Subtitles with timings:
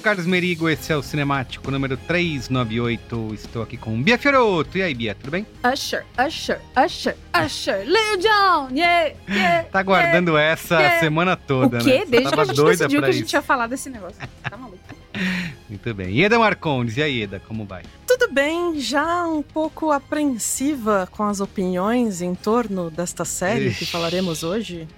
[0.00, 3.34] o Carlos Merigo, esse é o Cinemático número 398.
[3.34, 4.78] Estou aqui com Bia Fioroto.
[4.78, 5.46] E aí, Bia, tudo bem?
[5.62, 9.64] Usher, Usher, Usher, Usher, Lil Jon, yeah, yeah.
[9.64, 11.00] Tá aguardando essa a yeah.
[11.00, 11.98] semana toda, O quê?
[11.98, 12.06] né?
[12.06, 13.36] Você Desde que a gente decidiu que a gente isso.
[13.36, 14.16] ia falar desse negócio.
[14.42, 14.78] Tá maluco.
[15.68, 16.08] Muito bem.
[16.08, 17.82] Ieda Marcondes, e aí, Ieda, como vai?
[18.06, 23.86] Tudo bem, já um pouco apreensiva com as opiniões em torno desta série que Ixi.
[23.86, 24.88] falaremos hoje.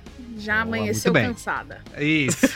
[0.43, 1.81] Já Boa, amanheceu muito cansada.
[1.99, 2.47] Isso.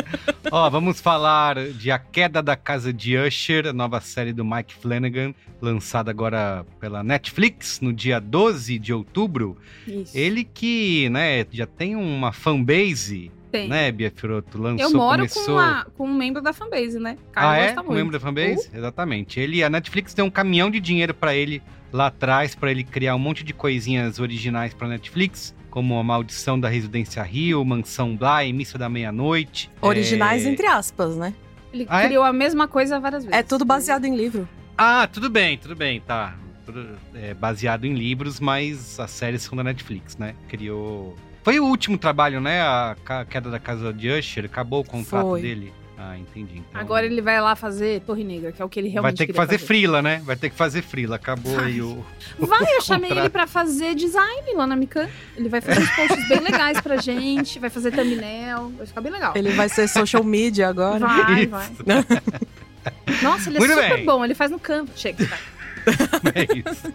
[0.50, 4.74] Ó, vamos falar de A Queda da Casa de Usher, a nova série do Mike
[4.74, 9.56] Flanagan, lançada agora pela Netflix no dia 12 de outubro.
[9.86, 10.16] Isso.
[10.16, 13.68] Ele que, né, já tem uma fanbase, Tem.
[13.68, 14.60] né, Bia Fioroto?
[14.60, 15.44] Lançou, Eu moro começou...
[15.44, 17.16] com, uma- com um membro da fanbase, né?
[17.34, 17.66] Ah, Carlos é?
[17.66, 17.96] gosta Um muito.
[17.96, 18.70] membro da fanbase?
[18.74, 19.38] Exatamente.
[19.38, 23.14] Ele, a Netflix deu um caminhão de dinheiro pra ele lá atrás, pra ele criar
[23.14, 28.52] um monte de coisinhas originais pra Netflix, como A Maldição da Residência Rio, Mansão Bly,
[28.52, 29.70] Missa da Meia-Noite.
[29.80, 31.32] Originais É, entre aspas, né?
[31.72, 32.06] Ele Ah, é?
[32.06, 33.38] criou a mesma coisa várias vezes.
[33.38, 34.48] É tudo baseado em livro.
[34.76, 36.34] Ah, tudo bem, tudo bem, tá.
[36.66, 40.34] Tudo, é, baseado em livros, mas as séries são da Netflix, né?
[40.48, 41.16] Criou.
[41.42, 42.60] Foi o último trabalho, né?
[42.60, 42.96] A
[43.28, 45.42] queda da casa de Usher, acabou o contrato Foi.
[45.42, 45.72] dele.
[46.02, 46.62] Ah, entendi.
[46.66, 49.18] Então, Agora ele vai lá fazer Torre Negra, que é o que ele vai realmente
[49.18, 50.22] ter que queria fazer frila, né?
[50.24, 51.16] Vai ter que fazer frila.
[51.16, 51.66] Acabou Vai.
[51.66, 52.02] aí o.
[52.38, 55.06] Vai, eu chamei ele pra fazer design lá na Mikan.
[55.36, 59.12] Ele vai fazer uns posts bem legais pra gente, vai fazer thumbnail, vai ficar bem
[59.12, 59.34] legal.
[59.36, 61.00] Ele vai ser social media agora.
[61.00, 61.50] Vai, Isso.
[61.50, 61.68] vai.
[63.22, 64.04] Nossa, ele é Muito super bem.
[64.06, 64.90] bom, ele faz no campo.
[64.96, 65.38] Chega, vai.
[66.34, 66.92] É isso.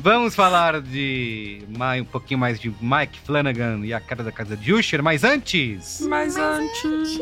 [0.00, 4.56] Vamos falar de mais, um pouquinho mais de Mike Flanagan e a cara da casa
[4.56, 6.00] de Usher, mas antes.
[6.08, 7.18] Mas antes.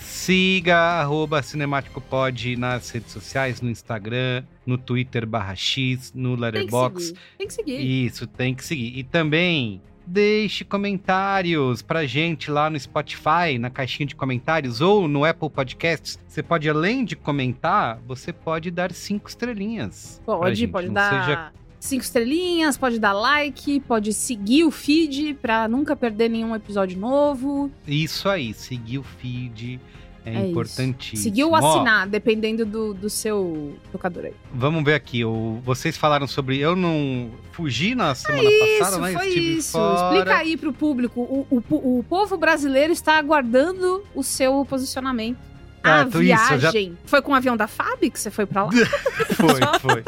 [0.00, 6.40] Siga arroba CinemáticoPod nas redes sociais, no Instagram, no Twitter barra X, no Tem que
[6.42, 7.06] Letterboxd.
[7.08, 7.20] seguir.
[7.36, 8.06] Tem que seguir.
[8.06, 8.98] Isso, tem que seguir.
[8.98, 15.24] E também deixe comentários pra gente lá no Spotify, na caixinha de comentários, ou no
[15.24, 16.18] Apple Podcasts.
[16.26, 20.20] Você pode, além de comentar, você pode dar cinco estrelinhas.
[20.24, 25.68] Pode, pode Não dar seja- cinco estrelinhas, pode dar like, pode seguir o feed pra
[25.68, 27.70] nunca perder nenhum episódio novo.
[27.86, 29.78] Isso aí, seguir o feed.
[30.24, 30.50] É, É isso.
[30.50, 31.22] importantíssimo.
[31.22, 34.32] Seguiu Ó, assinar, dependendo do, do seu tocador aí.
[34.52, 35.24] vamos ver aqui.
[35.24, 36.58] O, vocês falaram sobre.
[36.58, 39.12] Eu não fugi na semana Isso, passada, né?
[39.12, 39.72] foi Estive isso.
[39.72, 39.94] fora.
[40.18, 41.20] Explica aí pro público.
[41.20, 45.38] O, o, o povo brasileiro está aguardando o seu posicionamento.
[45.84, 46.96] A Certo, isso, já- viagem.
[47.04, 48.70] Foi com o avião da FAB que você foi pra lá?
[49.36, 50.04] Foi, foi.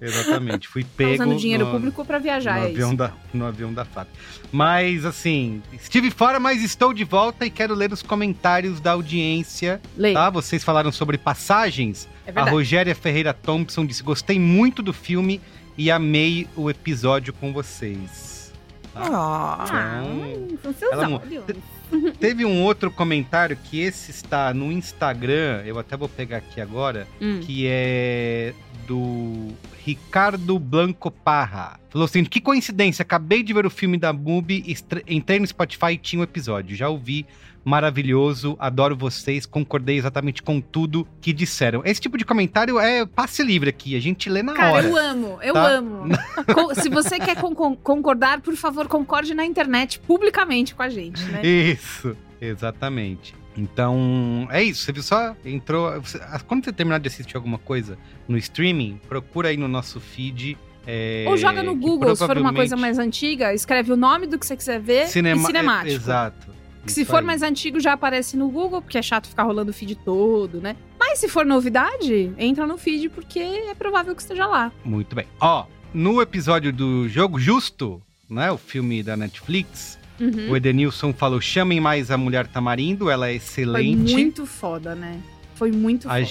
[0.00, 0.66] Exatamente.
[0.68, 1.14] Fui Tá pego.
[1.22, 2.96] usando dinheiro no- público pra viajar, no é avião isso.
[2.96, 4.08] da no avião da FAB.
[4.50, 9.80] Mas assim, estive fora, mas estou de volta e quero ler os comentários da audiência,
[9.96, 10.14] Leia.
[10.14, 10.30] tá?
[10.30, 12.08] Vocês falaram sobre passagens.
[12.26, 12.44] É A.
[12.44, 15.40] Rogéria Ferreira Thompson disse: "Gostei muito do filme
[15.78, 18.52] e amei o episódio com vocês".
[18.96, 20.02] Ah, Ah,
[20.50, 21.44] Então, são seus ela olhos.
[22.18, 27.06] Teve um outro comentário que esse está no Instagram, eu até vou pegar aqui agora,
[27.20, 27.40] Hum.
[27.40, 28.52] que é
[28.86, 29.48] do
[29.84, 31.78] Ricardo Blanco Parra.
[31.90, 34.64] Falou assim: que coincidência, acabei de ver o filme da Mubi,
[35.06, 36.76] entrei no Spotify e tinha o episódio.
[36.76, 37.26] Já ouvi,
[37.64, 41.82] maravilhoso, adoro vocês, concordei exatamente com tudo que disseram.
[41.84, 44.86] Esse tipo de comentário é passe livre aqui, a gente lê na Cara, hora.
[44.86, 45.66] eu amo, eu tá?
[45.68, 46.04] amo.
[46.80, 51.22] Se você quer con- con- concordar, por favor, concorde na internet, publicamente com a gente,
[51.26, 51.40] né?
[51.44, 53.34] Isso, exatamente.
[53.56, 54.82] Então, é isso.
[54.84, 55.36] Você viu só?
[55.44, 56.00] Entrou.
[56.00, 57.96] você- Quando você terminar de assistir alguma coisa
[58.28, 60.58] no streaming, procura aí no nosso feed.
[60.86, 64.26] é, Ou joga no Google, se for uma provavelmente- coisa mais antiga, escreve o nome
[64.26, 65.42] do que você quiser ver Cinema...
[65.42, 65.90] e cinemático.
[65.90, 66.54] é, exato.
[66.84, 69.74] Que se for mais antigo, já aparece no Google, porque é chato ficar rolando o
[69.74, 70.76] feed todo, né?
[70.98, 74.70] Mas se for novidade, entra no feed, porque é provável que esteja lá.
[74.84, 75.26] Muito bem.
[75.40, 78.50] Ó, no episódio do Jogo Justo, né?
[78.50, 80.50] O filme da Netflix, Uhum.
[80.50, 84.12] o Edenilson falou: chamem mais a Mulher Tamarindo, ela é Foi excelente.
[84.12, 85.18] muito foda, né?
[85.56, 86.26] Foi muito A, foda.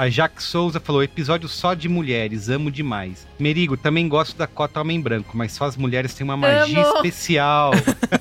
[0.00, 3.26] A Jaque Souza falou: episódio só de mulheres, amo demais.
[3.38, 6.96] Merigo, também gosto da cota Homem Branco, mas só as mulheres têm uma magia Amo.
[6.96, 7.72] especial.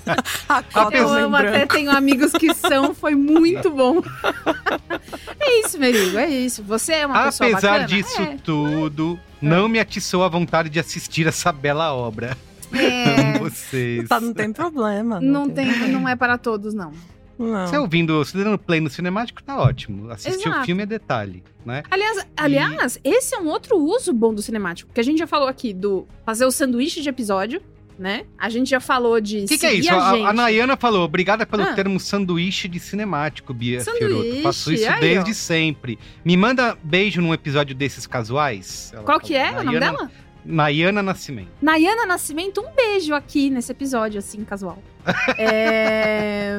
[0.50, 1.74] a cota Eu amo, até branco.
[1.74, 4.02] tenho amigos que são, foi muito bom.
[5.40, 6.62] é isso, Merigo, é isso.
[6.64, 7.88] Você é uma pessoa Apesar bacana?
[7.88, 8.38] disso É.
[8.44, 12.38] tudo, não me atiçou a vontade de assistir essa bela obra.
[12.74, 14.10] É, Amo vocês.
[14.10, 15.22] Tá, não tem problema.
[15.22, 16.92] não tem, não é para todos, não.
[17.40, 17.66] Não.
[17.66, 20.12] Você ouvindo, se dando play no cinemático, tá ótimo.
[20.12, 21.84] Assistir o filme é detalhe, né?
[21.90, 25.48] Aliás, aliás, esse é um outro uso bom do cinemático, porque a gente já falou
[25.48, 27.62] aqui do fazer o sanduíche de episódio,
[27.98, 28.26] né?
[28.38, 29.90] A gente já falou de O que, que é isso?
[29.90, 31.74] a, A, a Nayana falou, obrigada pelo Ah.
[31.74, 34.42] termo sanduíche de cinemático, Bia Fioroto.
[34.42, 35.34] Faço isso aí, desde ó.
[35.34, 35.98] sempre.
[36.24, 38.94] Me manda beijo num episódio desses casuais.
[39.06, 40.12] Qual que é o nome dela?
[40.46, 41.50] Nayana Nascimento.
[41.62, 44.78] Nayana Nascimento, um beijo aqui nesse episódio, assim, casual.
[45.38, 46.58] É,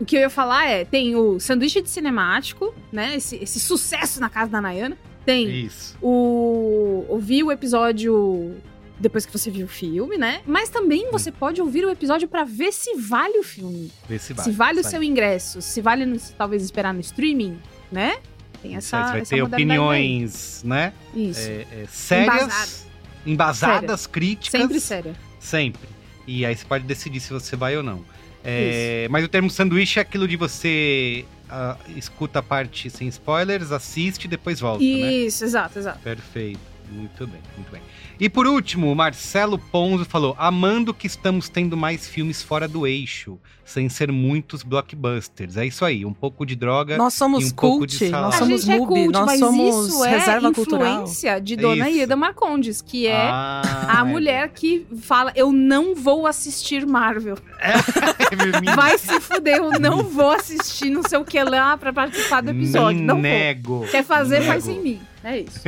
[0.00, 3.16] O que eu ia falar é, tem o sanduíche de cinemático, né?
[3.16, 4.96] Esse, esse sucesso na casa da Nayana.
[5.24, 5.96] Tem Isso.
[6.02, 8.54] o ouvir o episódio
[9.00, 10.42] depois que você viu o filme, né?
[10.46, 13.90] Mas também você pode ouvir o episódio pra ver se vale o filme.
[14.08, 14.44] Vê se vale.
[14.50, 17.58] se vale o seu ingresso, se vale no- talvez esperar no streaming,
[17.90, 18.18] né?
[18.60, 19.78] Tem Isso aí, essa, você vai essa ter modalidade aí.
[19.78, 20.92] opiniões, né?
[21.14, 21.40] Isso.
[21.48, 22.86] é, é, sérias,
[23.26, 24.60] embasadas, críticas.
[24.60, 25.14] Sempre séria.
[25.38, 25.88] Sempre.
[26.26, 28.04] E aí você pode decidir se você vai ou não.
[28.42, 33.72] É, mas o termo sanduíche é aquilo de você ah, escuta a parte sem spoilers,
[33.72, 34.88] assiste e depois volta, né?
[34.88, 35.98] Isso, exato, exato.
[36.00, 36.73] Perfeito.
[36.94, 37.82] Muito bem, muito bem.
[38.20, 42.86] E por último, o Marcelo Ponzo falou: amando que estamos tendo mais filmes fora do
[42.86, 45.56] eixo, sem ser muitos blockbusters.
[45.56, 46.96] É isso aí, um pouco de droga.
[46.96, 48.26] Nós somos e um pouco de cult, salada.
[48.26, 50.92] nós A somos gente é MUBI, cult, nós mas somos isso é reserva cultural.
[50.92, 51.98] influência de Dona Isso.
[51.98, 57.36] Ieda Marcondes, que é Ah, a é mulher que fala: Eu não vou assistir Marvel.
[57.36, 58.13] verdade.
[58.74, 62.50] Vai se fuder, eu não vou assistir não sei o que lá pra participar do
[62.50, 63.00] episódio.
[63.00, 63.22] Me não vou.
[63.22, 63.86] nego.
[63.90, 64.50] Quer fazer, Nego.
[64.52, 65.00] faz sem mim.
[65.22, 65.60] É isso.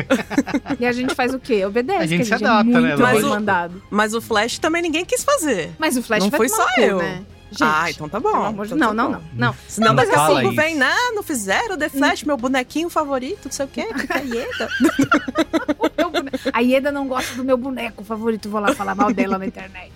[0.79, 1.65] e a gente faz o quê?
[1.65, 2.03] Obedece.
[2.03, 3.83] A gente que se é adapta, né, muito Mas bem o- mandado.
[3.91, 5.71] Mas o Flash também ninguém quis fazer.
[5.79, 6.99] Mas o Flash Não foi só cu, eu.
[6.99, 7.23] né?
[7.51, 8.51] Gente, ah, então tá bom.
[8.65, 9.13] Então Não, tá não, bom.
[9.13, 9.55] não, não.
[9.69, 13.45] Senão Não, mas daqui a pouco vem, não, não fizeram The Flash, meu bonequinho favorito,
[13.47, 14.69] não sei o quê, que que é Ieda.
[16.11, 19.47] Bone- A Ieda não gosta do meu boneco favorito, vou lá falar mal dela na
[19.47, 19.93] internet.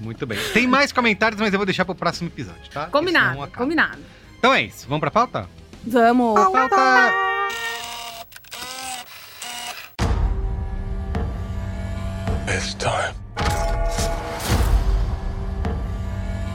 [0.00, 0.38] Muito bem.
[0.54, 2.86] Tem mais comentários, mas eu vou deixar pro próximo episódio, tá?
[2.86, 3.98] Combinado, senão combinado.
[4.38, 4.86] Então é isso.
[4.88, 5.48] Vamos pra pauta?
[5.86, 6.34] Vamos.
[6.34, 7.12] Pauta!
[12.48, 13.14] It's time.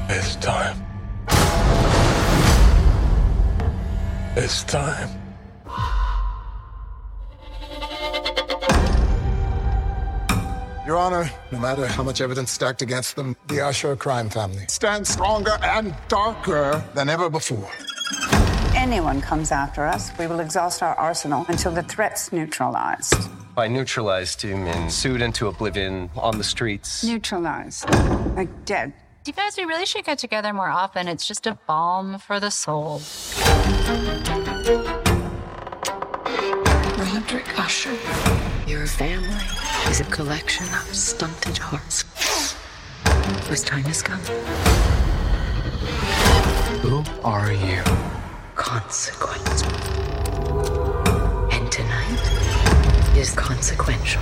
[0.08, 0.78] It's time.
[4.36, 5.10] It's time.
[10.86, 15.10] Your Honor, no matter how much evidence stacked against them, the Usher crime family stands
[15.10, 17.72] stronger and darker than ever before.
[18.76, 23.16] anyone comes after us, we will exhaust our arsenal until the threat's neutralized.
[23.56, 27.04] By neutralized, do you mean sued into oblivion on the streets?
[27.04, 27.90] Neutralized.
[28.36, 28.94] Like dead.
[29.26, 31.08] You guys, we really should get together more often.
[31.08, 33.02] It's just a balm for the soul.
[37.00, 37.98] Roderick Usher,
[38.68, 39.44] your family
[39.90, 42.06] is a collection of stunted hearts
[43.48, 44.20] whose time has come.
[46.84, 47.82] Who are you?
[48.54, 49.64] Consequence.
[51.52, 54.22] And tonight is consequential.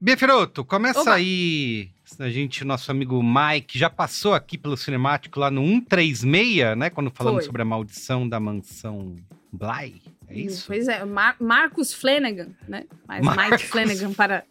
[0.00, 1.14] Bia Firoto, começa oh, Oba.
[1.14, 1.90] aí.
[2.18, 6.90] A gente, nosso amigo Mike, já passou aqui pelo cinemático lá no 136, né?
[6.90, 7.46] Quando falamos Foi.
[7.46, 9.16] sobre a maldição da mansão
[9.52, 10.02] Bly.
[10.28, 10.64] É isso?
[10.66, 12.84] Pois é, Mar Marcus Flanagan, né?
[13.06, 13.50] Mas Marcus.
[13.50, 14.44] Mike Flanagan, para,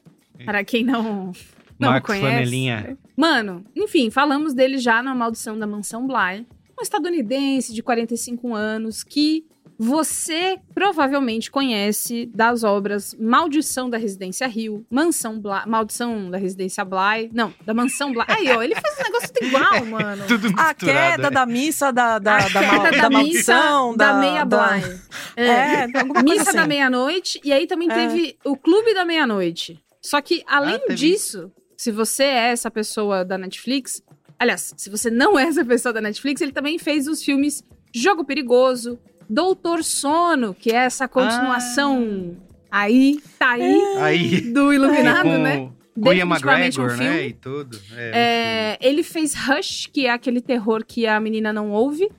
[0.45, 1.31] para quem não,
[1.79, 2.27] não Marcos conhece.
[2.27, 2.97] Flanelinha.
[3.17, 6.45] Mano, enfim, falamos dele já na Maldição da Mansão Bly.
[6.79, 9.45] Um estadunidense de 45 anos que
[9.83, 17.31] você provavelmente conhece das obras Maldição da Residência Rio, Mansão Bly, Maldição da Residência Bly,
[17.33, 18.23] não, da Mansão Bly.
[18.27, 20.27] Aí, ó, ele fez um negócio tudo igual, mano.
[20.27, 21.31] Tudo A queda é.
[21.31, 24.99] da missa da, da, A da, queda mal- da missa maldição, da, meia da- Bly.
[25.35, 26.57] É, coisa Missa assim.
[26.57, 27.95] da meia-noite, e aí também É.
[27.95, 29.79] teve o Clube da Meia-Noite.
[29.99, 34.03] Só que, além Ah, disso, se você é essa pessoa da Netflix,
[34.37, 38.23] aliás, se você não é essa pessoa da Netflix, ele também fez os filmes Jogo
[38.23, 38.99] Perigoso,
[39.31, 42.35] Doutor Sono, que é essa continuação
[42.69, 44.41] aí, tá aí, Aí.
[44.41, 45.69] do Iluminado, com, né?
[45.95, 47.13] Ian Definitivamente um McGregor, né?
[47.13, 47.29] filme.
[47.29, 47.79] E tudo.
[47.95, 52.09] É, É, ele fez Rush, que é aquele terror que a menina não ouve.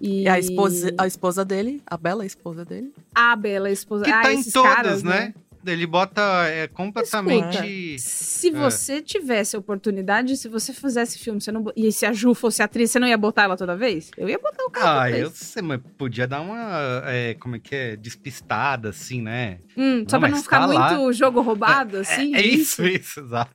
[0.00, 2.92] E E a esposa, a esposa dele, a bela esposa dele.
[3.14, 4.04] A bela esposa.
[4.04, 5.34] Que ah, tá em todas, caras, né?
[5.66, 7.98] Ele bota é, completamente.
[7.98, 8.50] Se É.
[8.52, 12.62] você tivesse a oportunidade, se você fizesse filme, você não, e se a Ju fosse
[12.62, 14.10] atriz, você não ia botar ela toda vez?
[14.16, 17.02] Eu ia botar o cara Ah, eu sei, mas podia dar uma.
[17.06, 17.96] é, como é que é?
[17.96, 19.58] Despistada, assim, né?
[19.76, 20.94] Hum, só Não, pra não ficar tá lá.
[20.94, 22.34] muito jogo roubado, assim.
[22.34, 23.52] é, é isso, isso, exato.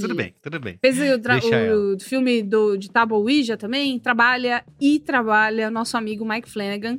[0.00, 0.78] Tudo bem, tudo bem.
[0.80, 6.24] Fez o, tra- o filme do, de Tabo Ouija também, trabalha e trabalha nosso amigo
[6.24, 6.98] Mike Flanagan.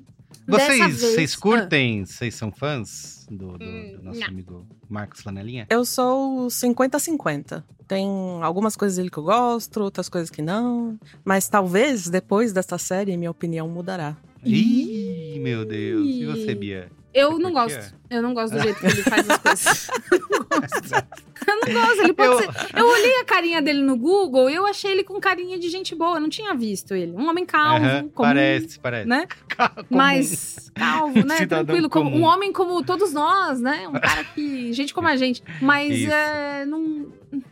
[0.60, 1.40] Vocês, vez- vocês Ah.
[1.42, 2.06] curtem?
[2.06, 4.28] Vocês são fãs do, do- do Hum, nosso não.
[4.28, 5.66] amigo Marcos Lanelinha?
[5.70, 7.64] Eu sou 50-50.
[7.88, 8.08] Tem
[8.42, 10.98] algumas coisas dele que eu gosto, outras coisas que não.
[11.26, 14.16] Mas talvez depois dessa série minha opinião mudará.
[14.44, 16.08] Ih, meu Deus.
[16.08, 16.90] E você, Bia?
[17.14, 17.78] Eu Você não curtia?
[17.78, 18.01] gosto.
[18.12, 19.88] Eu não gosto do jeito que ele faz as coisas.
[20.12, 21.06] eu não gosto.
[21.48, 22.02] Eu não gosto.
[22.04, 22.50] Ele pode Eu- ser.
[22.78, 25.96] Eu olhei a carinha dele no Google e eu achei ele com carinha de gente
[25.96, 26.18] boa.
[26.18, 27.14] Eu não tinha visto ele.
[27.14, 29.08] Um homem calvo, comum, parece, parece.
[29.08, 29.26] né?
[29.90, 31.38] Mas calvo, né?
[31.38, 32.22] Cidadão Tranquilo, como comum.
[32.24, 33.88] um homem como todos nós, né?
[33.88, 35.42] Um cara que gente como a gente.
[35.62, 37.08] Mas é, não,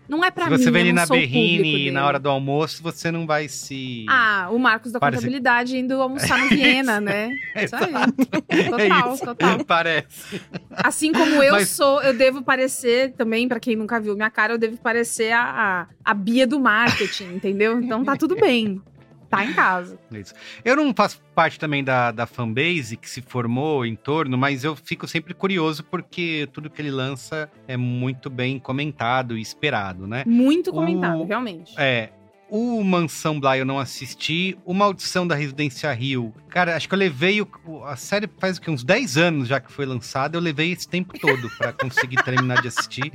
[0.08, 0.58] não é pra Se mim.
[0.58, 1.92] você vê ele na Berrine dele.
[1.92, 4.06] na hora do almoço, você não vai se.
[4.10, 7.32] Ah, o Marcos da Parece- contabilidade indo almoçar no Viena, né?
[7.56, 8.66] Isso aí.
[8.70, 9.26] Total, é isso.
[9.26, 9.66] total.
[9.66, 10.42] Parece.
[10.72, 14.54] Assim como eu Mas- sou, eu devo parecer também, pra quem nunca viu minha cara,
[14.54, 17.80] eu devo parecer a, a, a Bia do marketing, entendeu?
[17.80, 18.82] Então tá tudo bem.
[19.30, 20.00] Tá em casa.
[20.12, 20.34] Isso.
[20.66, 24.76] Eu não faço parte também da, da fanbase que se formou em torno, mas eu
[24.76, 30.24] fico sempre curioso porque tudo que ele lança é muito bem comentado e esperado, né?
[30.26, 31.76] Muito comentado, O- realmente.
[31.78, 32.10] É.
[32.50, 34.58] O Mansão Bly eu não assisti.
[34.66, 36.34] O Maldição da Residência Rio.
[36.50, 37.42] Cara, acho que eu levei.
[37.42, 37.48] O,
[37.86, 38.72] a série faz o quê?
[38.72, 40.36] Uns 10 anos já que foi lançada.
[40.36, 43.12] Eu levei esse tempo todo pra conseguir terminar de assistir.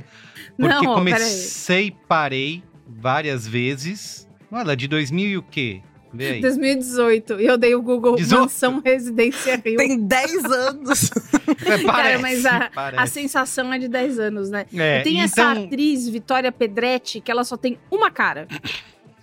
[0.57, 4.27] Porque Não, comecei e parei várias vezes.
[4.51, 5.81] Olha, de 2000 e o quê?
[6.13, 6.41] Vê aí.
[6.41, 7.41] 2018.
[7.41, 8.41] E eu dei o Google 18?
[8.41, 9.75] Mansão Residência Rio.
[9.75, 11.11] Tem 10 anos!
[11.65, 14.65] É, Cara, parece, mas a, a sensação é de 10 anos, né?
[14.73, 18.47] É, E tem essa então- atriz, Vitória Pedretti, que ela só tem uma cara.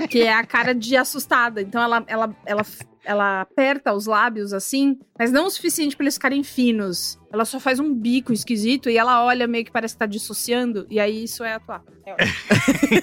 [0.08, 1.60] Que é a cara de assustada.
[1.62, 2.62] Então ela, ela, ela,
[3.04, 7.18] ela aperta os lábios assim, mas não o suficiente pra eles ficarem finos.
[7.32, 10.86] Ela só faz um bico esquisito e ela olha meio que parece que tá dissociando.
[10.90, 11.82] E aí isso é atuar.
[12.04, 12.32] É ótimo.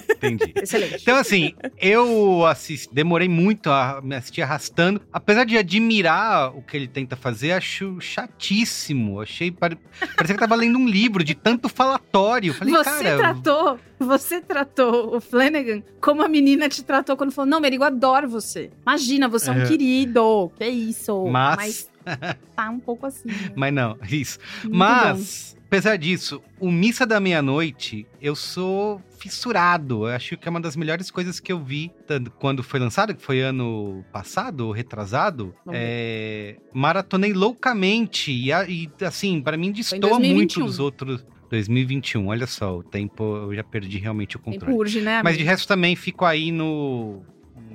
[0.16, 0.52] Entendi.
[0.56, 0.98] Excelente.
[1.02, 5.00] Então, assim, eu assisti, demorei muito a me assistir arrastando.
[5.12, 9.20] Apesar de admirar o que ele tenta fazer, acho chatíssimo.
[9.20, 9.50] Achei.
[9.50, 9.78] pare-
[10.16, 12.54] Parecia que eu tava lendo um livro de tanto falatório.
[12.54, 13.16] Falei, você cara.
[13.18, 18.28] tratou, você tratou o Flanagan como a menina te tratou quando falou: Não, Merigo, adoro
[18.28, 18.70] você.
[18.86, 19.66] Imagina, você é um É.
[19.66, 20.52] querido.
[20.56, 21.26] Que isso?
[21.28, 21.89] Mas-
[22.56, 23.28] tá um pouco assim.
[23.28, 23.52] né?
[23.54, 24.38] Mas não, isso.
[24.62, 30.08] Muito Mas, apesar disso, o Missa da Meia-Noite, eu sou fissurado.
[30.08, 31.92] Eu acho que é uma das melhores coisas que eu vi
[32.38, 35.54] quando foi lançado, que foi ano passado, ou retrasado.
[35.70, 38.30] É, maratonei loucamente.
[38.32, 40.64] E, e, assim, para mim, destoa muito 2021.
[40.66, 41.26] dos outros.
[41.50, 44.72] 2021, olha só, o tempo eu já perdi realmente o controle.
[44.72, 45.20] purge, né?
[45.22, 47.24] Mas de resto também fico aí no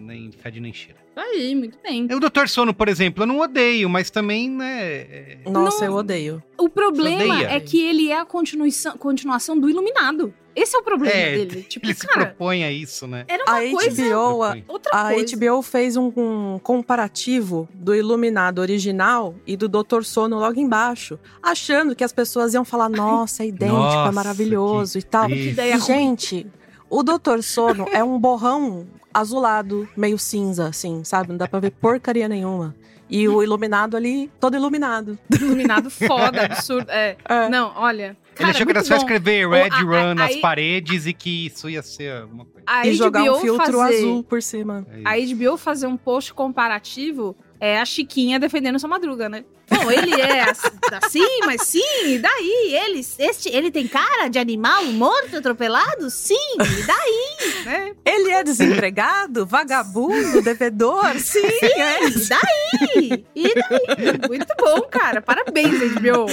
[0.05, 1.04] nem fede nem cheira.
[1.15, 2.05] Aí, muito bem.
[2.11, 4.81] O Doutor Sono, por exemplo, eu não odeio, mas também, né...
[4.83, 6.43] é- Nossa, Não- eu odeio.
[6.57, 10.33] O problema é que ele é a continuação, continuação do Iluminado.
[10.55, 11.63] Esse é o problema É, dele.
[11.63, 13.25] Tipo, Ele se cara, propõe a isso, né?
[13.27, 14.03] era uma A coisa...
[14.03, 15.35] HBO, a, Outra a coisa.
[15.35, 21.93] HBO fez um, um comparativo do Iluminado original e do Doutor Sono logo embaixo, achando
[21.93, 25.29] que as pessoas iam falar: nossa, é idêntico, Nossa, é maravilhoso e tal.
[25.29, 25.49] isso.
[25.49, 26.47] ideia gente,
[26.89, 28.87] o Doutor Sono é um borrão
[29.19, 31.29] azulado, meio cinza, assim, sabe?
[31.29, 32.75] Não dá pra ver porcaria nenhuma.
[33.09, 35.17] E o iluminado ali, todo iluminado.
[35.31, 36.89] Iluminado foda, absurdo.
[36.89, 37.15] É.
[37.29, 37.49] É.
[37.49, 38.17] Não, olha.
[38.33, 39.01] Cara, ele achou que era só bom.
[39.01, 42.65] escrever Red a- a- Run nas aí- paredes e que isso ia ser alguma coisa.
[42.67, 44.85] A e jogar um filtro fazer, azul por cima.
[44.91, 45.01] É.
[45.05, 49.43] A HBO fazer um post comparativo é a Chiquinha defendendo sua madruga, né?
[49.67, 50.71] Bom, ele é ass-
[51.03, 52.75] assim, mas sim, e daí?
[52.85, 56.07] Ele, este, ele tem cara de animal morto, atropelado?
[56.11, 57.63] Sim, e daí?
[57.65, 57.91] né?
[58.05, 61.17] Ele é desempregado, vagabundo, devedor?
[61.17, 62.07] Sim, é.
[62.07, 63.25] E daí?
[63.35, 64.27] E daí?
[64.27, 65.19] Muito bom, cara.
[65.21, 66.27] Parabéns, HBO.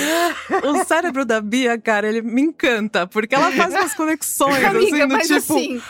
[0.68, 5.08] O cérebro da Bia, cara, ele me encanta, porque ela faz umas conexões, Amiga, assim,
[5.08, 5.54] do tipo...
[5.54, 5.82] assim...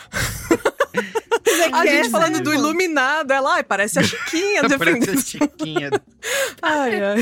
[1.72, 5.20] A gente falando né, do iluminado, ela, ai, parece a Chiquinha Parece a defendendo.
[5.20, 5.90] Chiquinha.
[6.62, 7.18] Ai, ai.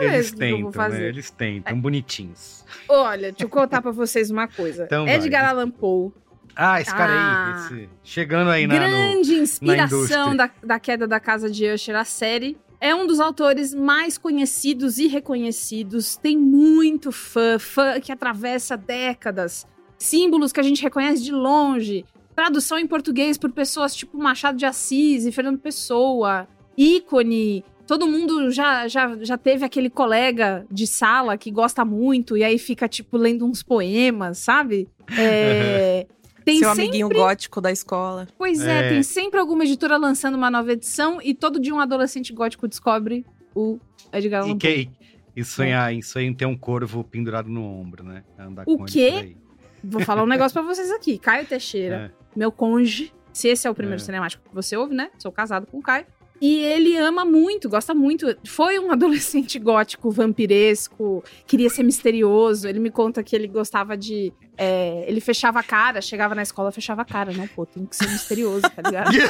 [0.00, 1.08] Eles é, eu vou tentam, né?
[1.08, 2.64] Eles tentam, bonitinhos.
[2.88, 4.84] Olha, deixa eu contar pra vocês uma coisa.
[4.84, 5.14] Então vai.
[5.14, 6.12] Edgar Allan Poe,
[6.54, 7.68] Ah, esse cara Ah.
[7.70, 8.80] aí, esse- chegando aí na, no...
[8.80, 9.98] grande inspiração
[10.32, 10.34] indústria.
[10.34, 12.58] da, da queda da casa de Usher, a série.
[12.80, 16.16] É um dos autores mais conhecidos e reconhecidos.
[16.16, 19.66] Tem muito fã, fã que atravessa décadas.
[19.96, 22.04] Símbolos que a gente reconhece de longe.
[22.34, 26.48] Tradução em português por pessoas tipo Machado de Assis e Fernando Pessoa.
[26.76, 27.64] Ícone.
[27.86, 32.56] Todo mundo já, já, já teve aquele colega de sala que gosta muito e aí
[32.58, 34.88] fica, tipo, lendo uns poemas, sabe?
[35.18, 36.06] É,
[36.44, 36.82] Tem Seu sempre...
[36.84, 38.26] amiguinho gótico da escola.
[38.36, 38.88] Pois é, É.
[38.88, 43.24] tem sempre alguma editora lançando uma nova edição e todo dia um adolescente gótico descobre
[43.54, 43.78] o
[44.12, 44.58] Edgar Allan E, Poe.
[44.58, 44.90] que,
[45.36, 48.24] e sonhar, e sonhar em ter um corvo pendurado no ombro, né?
[48.38, 49.36] Andar O com quê?
[49.84, 51.16] Vou falar um negócio pra vocês aqui.
[51.18, 54.04] Caio Teixeira, meu cônjuge, se esse é o primeiro É.
[54.04, 55.10] cinemático que você ouve, né?
[55.18, 56.06] Sou casado com o Caio.
[56.40, 58.36] E ele ama muito, gosta muito.
[58.44, 62.66] Foi um adolescente gótico, vampiresco, queria ser misterioso.
[62.66, 64.32] Ele me conta que ele gostava de.
[64.58, 67.32] é, ele fechava a cara, chegava na escola, fechava a cara.
[67.32, 69.10] Não, pô, tem que ser misterioso, tá ligado?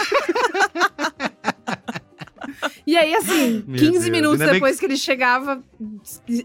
[2.85, 5.63] E aí, assim, Meu 15 Deus, minutos ainda depois que ele chegava,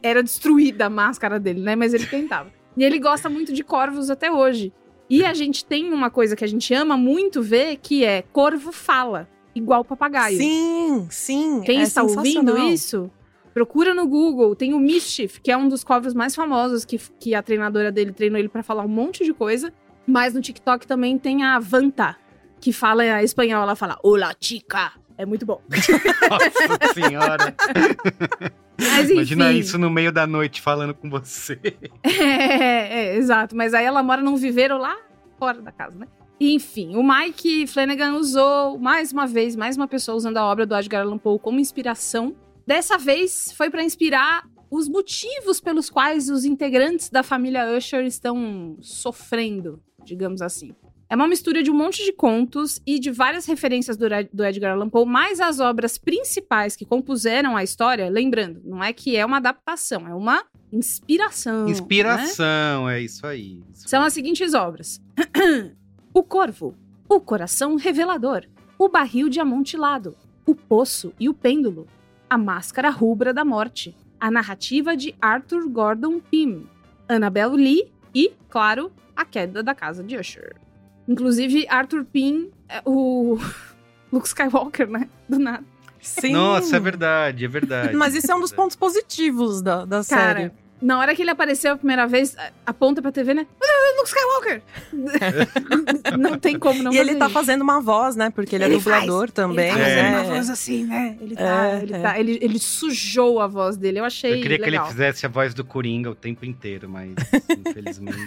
[0.03, 1.75] era destruída a máscara dele, né?
[1.75, 2.51] Mas ele tentava.
[2.77, 4.71] E ele gosta muito de corvos até hoje.
[5.09, 8.71] E a gente tem uma coisa que a gente ama muito ver, que é corvo
[8.71, 10.37] fala, igual papagaio.
[10.37, 11.61] Sim, sim.
[11.61, 13.09] Quem é está ouvindo isso,
[13.53, 14.55] procura no Google.
[14.55, 18.11] Tem o Mischief, que é um dos corvos mais famosos, que, que a treinadora dele
[18.11, 19.73] treinou ele pra falar um monte de coisa.
[20.05, 22.15] Mas no TikTok também tem a Vanta,
[22.59, 23.63] que fala espanhol.
[23.63, 24.91] Ela fala, Olá, chica.
[25.17, 25.59] É muito bom.
[26.29, 27.55] Nossa senhora.
[28.79, 29.13] Mas enfim.
[29.13, 31.59] Imagina isso no meio da noite falando com você.
[32.03, 33.55] É, é, exato.
[33.55, 34.95] Mas aí ela mora num viveiro lá
[35.37, 36.07] fora da casa, né?
[36.39, 40.65] E, Enfim, o Mike Flanagan usou mais uma vez, mais uma pessoa usando a obra
[40.65, 42.35] do Edgar Allan Poe como inspiração.
[42.65, 48.77] Dessa vez foi para inspirar os motivos pelos quais os integrantes da família Usher estão
[48.81, 50.75] sofrendo, digamos assim.
[51.09, 54.73] É uma mistura de um monte de contos e de várias referências do, do Edgar
[54.73, 58.09] Allan Poe, mais as obras principais que compuseram a história.
[58.09, 61.65] Lembrando, não é que é uma adaptação, é uma inspiração.
[61.65, 61.71] né?
[61.71, 63.63] Inspiração, é isso aí.
[63.73, 65.01] Isso São as seguintes obras:
[66.13, 66.75] O Corvo,
[67.07, 68.43] O Coração Revelador,
[68.77, 70.13] O Barril de Amontilado,
[70.45, 71.87] O Poço e o Pêndulo,
[72.29, 76.67] A Máscara Rubra da Morte, A Narrativa de Arthur Gordon Pym,
[77.07, 80.66] Annabelle Lee e, claro, A Queda da Casa de Usher.
[81.07, 83.37] Inclusive, Arthur Pym é o
[84.11, 85.07] Luke Skywalker, né?
[85.27, 85.63] Do nada.
[86.01, 86.31] Sim.
[86.33, 87.95] Nossa, é verdade, é verdade.
[87.95, 88.63] Mas isso é um dos verdade.
[88.63, 90.51] pontos positivos da, da Cara, série.
[90.81, 93.45] na hora que ele apareceu a primeira vez, aponta pra TV, né?
[93.61, 94.61] "Ah, Luke Skywalker!
[96.17, 97.33] não tem como não e ele tá isso.
[97.33, 98.29] fazendo uma voz, né?
[98.29, 99.31] Porque ele, é Ele dublador faz.
[99.31, 99.69] também.
[99.69, 100.09] Ele tá fazendo É.
[100.11, 101.17] uma voz assim, né?
[101.19, 101.99] Ele tá, É, ele, é.
[102.01, 103.99] tá ele, ele sujou a voz dele.
[103.99, 104.85] Eu achei Eu queria que legal.
[104.85, 107.11] ele fizesse a voz do Coringa o tempo inteiro, mas
[107.67, 108.17] infelizmente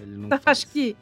[0.00, 0.42] ele não faz.
[0.46, 0.96] acho que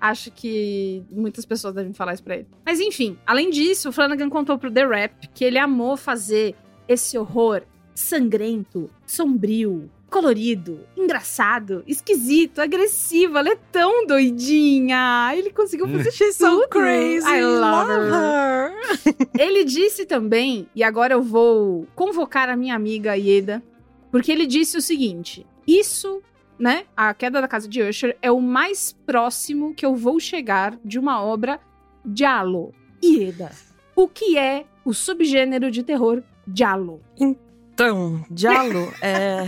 [0.00, 2.46] acho que muitas pessoas devem falar isso pra ele.
[2.64, 6.54] Mas enfim, além disso, o Flanagan contou pro The Rap que ele amou fazer
[6.88, 7.62] esse horror
[7.94, 13.38] sangrento, sombrio, colorido, engraçado, esquisito, agressivo.
[13.38, 15.30] Ela é tão doidinha.
[15.36, 16.68] Ele conseguiu fazer She's so tudo.
[16.68, 17.26] crazy.
[17.28, 18.72] I love love her.
[19.06, 19.28] her.
[19.38, 23.62] Ele disse também, e agora eu vou convocar a minha amiga Ieda,
[24.10, 26.20] porque ele disse o seguinte: isso,
[26.60, 30.78] né, a queda da casa de Usher é o mais próximo que eu vou chegar
[30.84, 31.58] de uma obra
[32.14, 32.74] giallo.
[33.02, 33.50] Ieda,
[33.96, 37.00] o que é o subgênero de terror giallo?
[37.16, 39.46] Então, Giallo é.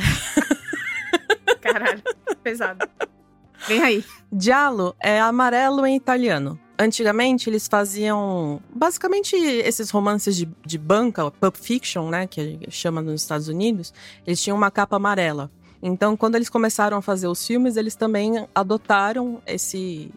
[1.60, 2.02] Caralho,
[2.42, 2.88] pesado.
[3.68, 4.04] Vem aí.
[4.32, 6.58] Giallo é amarelo em italiano.
[6.78, 13.20] Antigamente eles faziam basicamente esses romances de, de banca, pulp fiction, né, que chama nos
[13.20, 13.92] Estados Unidos,
[14.26, 15.50] eles tinham uma capa amarela.
[15.82, 20.12] Então, quando eles começaram a fazer os filmes, eles também adotaram esse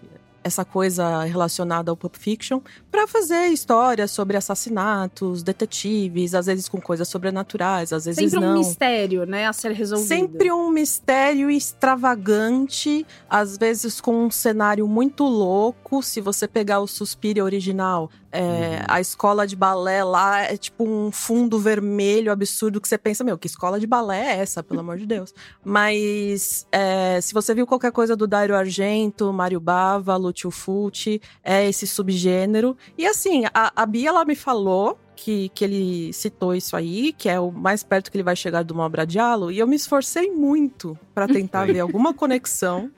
[0.45, 6.79] essa coisa relacionada ao Pulp Fiction para fazer histórias sobre assassinatos, detetives, às vezes com
[6.79, 8.53] coisas sobrenaturais, às vezes Sempre não.
[8.53, 10.07] um mistério, né, a ser resolvido.
[10.07, 16.03] Sempre um mistério extravagante, às vezes com um cenário muito louco.
[16.03, 21.09] Se você pegar o Suspiria original, é, a escola de balé lá é tipo um
[21.09, 24.97] fundo vermelho absurdo que você pensa, meu, que escola de balé é essa, pelo amor
[24.97, 25.33] de Deus?
[25.63, 31.67] Mas é, se você viu qualquer coisa do Dairo Argento, Mário Bava, Lúcio Fulci, é
[31.67, 32.77] esse subgênero.
[32.97, 37.29] E assim, a, a Bia, ela me falou que, que ele citou isso aí, que
[37.29, 39.67] é o mais perto que ele vai chegar de uma obra de Halo, e eu
[39.67, 42.91] me esforcei muito para tentar ver alguma conexão.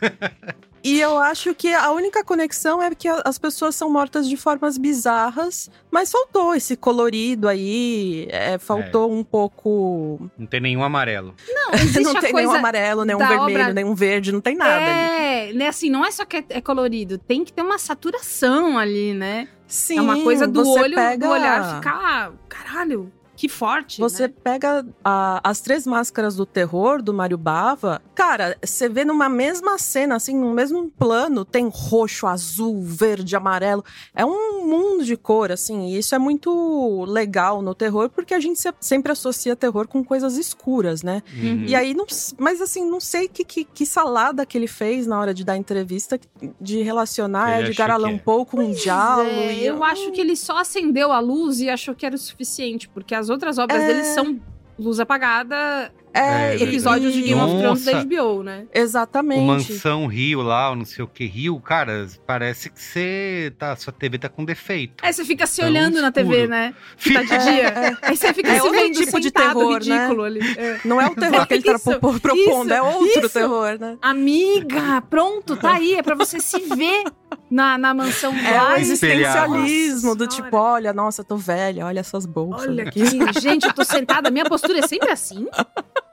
[0.82, 4.78] E eu acho que a única conexão é que as pessoas são mortas de formas
[4.78, 10.30] bizarras, mas faltou esse colorido aí, é, faltou um pouco.
[10.38, 11.34] Não tem nenhum amarelo.
[11.48, 14.54] Não, existe não a tem coisa nenhum amarelo, nenhum vermelho, obra- nenhum verde, não tem
[14.56, 15.50] nada ali.
[15.50, 18.78] É, né, assim, não é só que é, é colorido, tem que ter uma saturação
[18.78, 19.48] ali, né?
[19.66, 24.34] Sim, é uma coisa do olho, pega- do olhar ficar, caralho, que forte, Você né?
[24.42, 29.78] pega a- as três máscaras do terror do Mário Bava, cara, você vê numa mesma
[29.78, 33.84] cena, assim, no mesmo plano, tem roxo, azul, verde, amarelo.
[34.12, 38.40] É um mundo de cor, assim, e isso é muito legal no terror, porque a
[38.40, 41.22] gente se- sempre associa terror com coisas escuras, né?
[41.32, 41.64] Uhum.
[41.68, 42.06] E aí, não,
[42.40, 45.56] mas assim, não sei que, que, que salada que ele fez na hora de dar
[45.56, 46.18] entrevista
[46.60, 48.18] de relacionar Edgar que Allan é.
[48.18, 49.28] Poe com Diallo.
[49.28, 52.18] É, e eu acho que ele só acendeu a luz e achou que era o
[52.18, 54.38] suficiente, porque as outras obras dele são
[54.78, 58.06] luz apagada, É, É, episódios de Game of Thrones da Nossa.
[58.06, 58.64] HBO, né?
[58.72, 59.40] Exatamente.
[59.40, 63.92] O Mansão Rio lá, não sei o que Rio, cara, parece que você tá, sua
[63.92, 64.94] TV tá com defeito.
[65.04, 66.74] Aí você fica se Tão olhando na TV, né?
[66.96, 67.98] Que tá de dia.
[68.02, 69.96] Aí você fica É se outro vendo tipo de terror, né?
[69.96, 70.40] ridículo ali.
[70.56, 70.80] É.
[70.84, 73.30] Não é o terror que ele tá Isso, pro- propondo, isso, é outro isso.
[73.30, 73.98] terror, né?
[74.00, 75.94] Amiga, pronto, tá aí.
[75.94, 77.04] É pra você se ver
[77.50, 82.26] na, na mansão É o existencialismo Nossa do tipo, olha, nossa, tô velha, olha essas
[82.26, 83.02] bolsas Olha aqui.
[83.40, 85.46] gente, eu tô sentada, minha postura é sempre assim?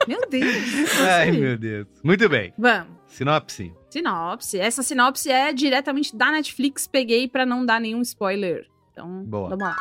[0.08, 1.00] Meu Deus.
[1.02, 1.88] Ai, meu Deus.
[2.04, 2.54] Muito bem.
[2.58, 2.96] Vamos.
[3.08, 3.74] Sinopse.
[3.90, 4.60] Sinopse.
[4.60, 6.86] Essa sinopse é diretamente da Netflix.
[6.86, 8.68] Peguei pra não dar nenhum spoiler.
[8.92, 9.50] Então, Boa.
[9.50, 9.76] vamos lá.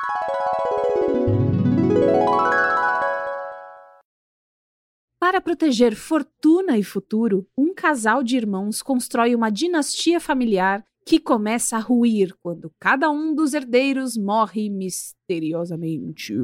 [5.18, 11.76] Para proteger fortuna e futuro, um casal de irmãos constrói uma dinastia familiar que começa
[11.76, 16.34] a ruir quando cada um dos herdeiros morre misteriosamente.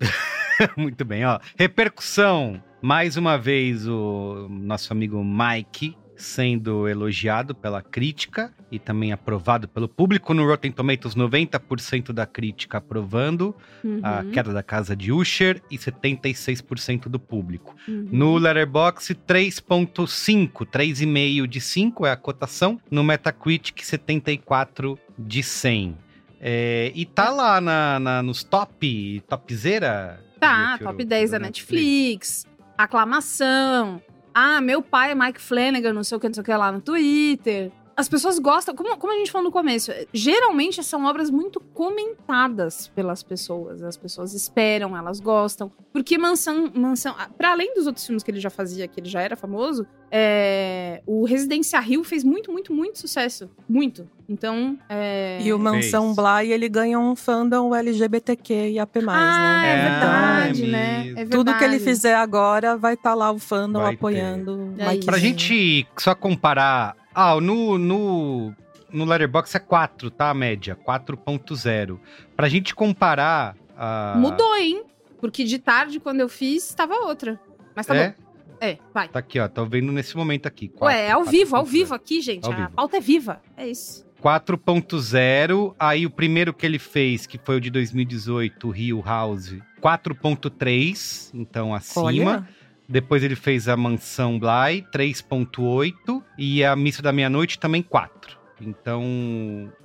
[0.76, 1.38] Muito bem, ó.
[1.56, 2.62] Repercussão.
[2.82, 9.88] Mais uma vez o nosso amigo Mike sendo elogiado pela crítica e também aprovado pelo
[9.88, 13.54] público no Rotten Tomatoes, 90% da crítica aprovando
[14.02, 14.30] a Uhum.
[14.30, 17.74] queda da casa de Usher e 76% do público.
[17.88, 18.08] Uhum.
[18.12, 22.80] No Letterboxd, 3.5, 3,5 de 5 é a cotação.
[22.90, 25.96] No Metacritic, 74 de 100.
[26.40, 30.20] É, e tá lá na, na- nos top, topzera.
[30.38, 32.46] Tá, top 10 da do Netflix,
[32.76, 34.00] aclamação.
[34.34, 36.72] Ah, meu pai é Mike Flanagan, não sei o que, não sei o que lá
[36.72, 37.70] no Twitter.
[37.96, 42.88] As pessoas gostam, como, como a gente falou no começo, geralmente são obras muito comentadas
[42.94, 43.82] pelas pessoas.
[43.82, 45.70] As pessoas esperam, elas gostam.
[45.92, 49.20] Porque Mansão, Mansão para além dos outros filmes que ele já fazia, que ele já
[49.20, 53.48] era famoso, é, o Residência Rio fez muito, muito, muito sucesso.
[53.68, 54.08] Muito.
[54.28, 55.38] Então, é...
[55.42, 59.68] E o Mansão Bly, ele ganha um fandom LGBTQ e AP+, Ah, né?
[59.68, 61.04] é verdade, é né?
[61.04, 61.18] mesmo.
[61.20, 61.84] É Tudo que ele verdade.
[61.84, 64.74] fizer agora vai estar lá o fandom Vai apoiando.
[64.78, 64.96] É.
[65.04, 66.96] Pra gente só comparar.
[67.14, 68.52] Ah, no, no,
[68.92, 70.30] no Letterboxd é 4, tá?
[70.30, 70.76] A média.
[70.86, 71.98] 4.0.
[72.36, 73.56] Pra gente comparar.
[73.76, 74.14] A...
[74.16, 74.82] Mudou, hein?
[75.20, 77.40] Porque de tarde, quando eu fiz, tava outra.
[77.74, 78.08] Mas tá É?
[78.10, 78.24] bom.
[78.60, 79.08] É, vai.
[79.08, 79.48] Tá aqui, ó.
[79.48, 80.72] Tô vendo nesse momento aqui.
[80.80, 81.66] Ué, é ao vivo, ao 4.0.
[81.70, 82.46] vivo aqui, gente.
[82.46, 82.70] Ao a vivo.
[82.70, 83.40] pauta é viva.
[83.56, 84.06] É isso.
[84.22, 85.74] 4.0.
[85.78, 91.30] Aí o primeiro que ele fez, que foi o de 2018, o Rio House, 4.3.
[91.34, 92.02] Então acima.
[92.04, 92.48] Olha,
[92.88, 96.22] Depois ele fez a Mansão Bly, 3.8.
[96.38, 98.44] E a Missa da Meia-Noite também 4.
[98.60, 99.02] Então,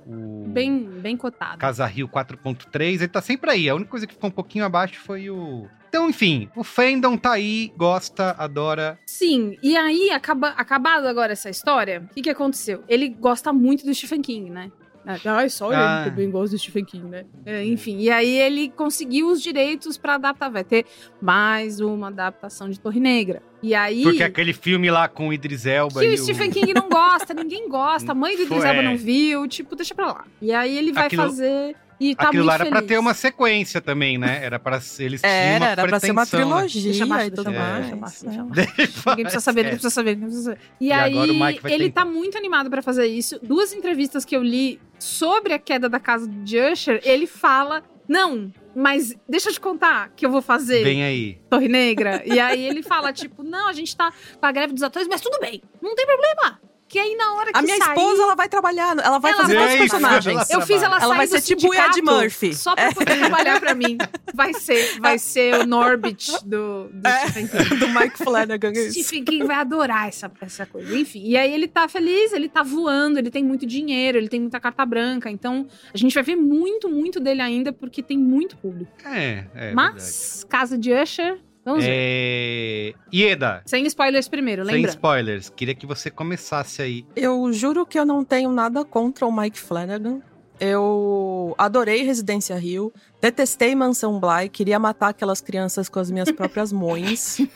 [0.06, 1.58] o Bem, bem cotado.
[1.58, 3.68] Casa Rio 4.3, ele tá sempre aí.
[3.68, 5.66] A única coisa que ficou um pouquinho abaixo foi o...
[5.88, 8.96] Então, enfim, o fandom tá aí, gosta, adora.
[9.06, 12.84] Sim, e aí, acaba, acabado agora essa história, o que, que aconteceu?
[12.88, 14.70] Ele gosta muito do Stephen King, né?
[15.06, 16.02] Ah, só Ah.
[16.02, 17.24] ele também gosta do Stephen King, né?
[17.46, 20.50] É, enfim, e aí ele conseguiu os direitos pra adaptar.
[20.50, 20.84] Vai ter
[21.20, 23.42] mais uma adaptação de Torre Negra.
[23.62, 24.02] E aí.
[24.02, 27.32] Porque aquele filme lá com o Idris Elba Que e o Stephen King não gosta,
[27.34, 28.82] ninguém gosta, a mãe do Idris Elba é.
[28.82, 30.24] não viu, tipo, deixa pra lá.
[30.40, 31.74] E aí ele vai Aquilo- fazer.
[32.00, 32.88] E tá Aquilo muito lá era pra feliz.
[32.88, 34.42] ter uma sequência também, né?
[34.42, 36.56] Era pra ser- eles tinham Era, uma era pra ser uma pretensão, né?
[36.56, 38.22] trilogia Deixa e deixa tudo abaixo, mais.
[38.22, 38.42] deixa.
[38.42, 40.60] Ninguém precisa saber, ninguém precisa saber, ninguém precisa saber.
[40.80, 41.14] E, E aí,
[41.66, 42.04] ele tentar.
[42.04, 43.38] tá muito animado pra fazer isso.
[43.42, 48.50] Duas entrevistas que eu li sobre a queda da casa de Usher, ele fala: Não,
[48.74, 51.38] mas deixa eu te contar que eu vou fazer Vem aí.
[51.50, 52.22] Torre Negra.
[52.24, 55.20] e aí ele fala: Tipo, não, a gente tá com a greve dos atores, mas
[55.20, 56.58] tudo bem, não tem problema.
[56.90, 59.42] Que aí na hora que A minha sair, esposa, ela vai trabalhar, ela vai Ela
[59.42, 60.50] fazer vai todos os fazer, personagens.
[60.50, 62.52] Eu fiz ela Ela sair vai ser tipo o Ed Murphy.
[62.52, 63.96] Só pra poder trabalhar pra mim.
[64.34, 67.28] Vai ser, vai ser o Norbit do, do É.
[67.28, 67.76] Stephen King.
[67.76, 68.72] do Mike Flanagan.
[68.90, 70.98] Stephen King vai adorar essa, essa coisa.
[70.98, 74.40] Enfim, e aí ele tá feliz, ele tá voando, ele tem muito dinheiro, ele tem
[74.40, 75.30] muita carta branca.
[75.30, 78.90] Então, a gente vai ver muito, muito dele ainda, porque tem muito público.
[79.04, 81.38] É, é Mas, Casa de Usher,
[81.70, 81.90] vamos ver.
[81.92, 82.94] É...
[83.12, 84.90] Ieda, Sem spoilers primeiro, sem lembra?
[84.90, 87.04] spoilers, queria que você começasse aí.
[87.16, 90.20] Eu juro que eu não tenho nada contra o Mike Flanagan.
[90.58, 96.70] Eu adorei Residência Rio, detestei Mansão Bly, queria matar aquelas crianças com as minhas próprias
[96.70, 97.38] mães.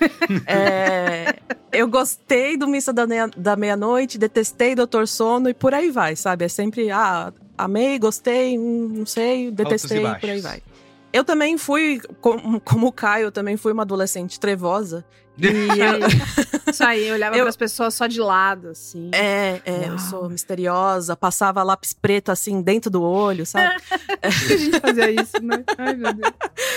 [0.46, 1.35] É,
[1.72, 6.16] eu gostei do Missa da, Meia- da Meia-Noite, detestei Doutor Sono e por aí vai,
[6.16, 6.44] sabe?
[6.46, 10.20] É sempre, ah, amei, gostei, hum, não sei, detestei, baixos.
[10.20, 10.62] por aí vai.
[11.14, 15.05] Eu também fui, como, como o Caio, eu também fui uma adolescente trevosa.
[15.38, 19.11] E eu- Isso aí, eu olhava Eu- pras pessoas só de lado, assim.
[19.14, 23.81] É, é, eu sou misteriosa, passava lápis preto assim dentro do olho, sabe?
[23.81, 23.92] que
[24.27, 25.62] a gente fazia isso, né?
[25.79, 26.33] Ai, meu Deus.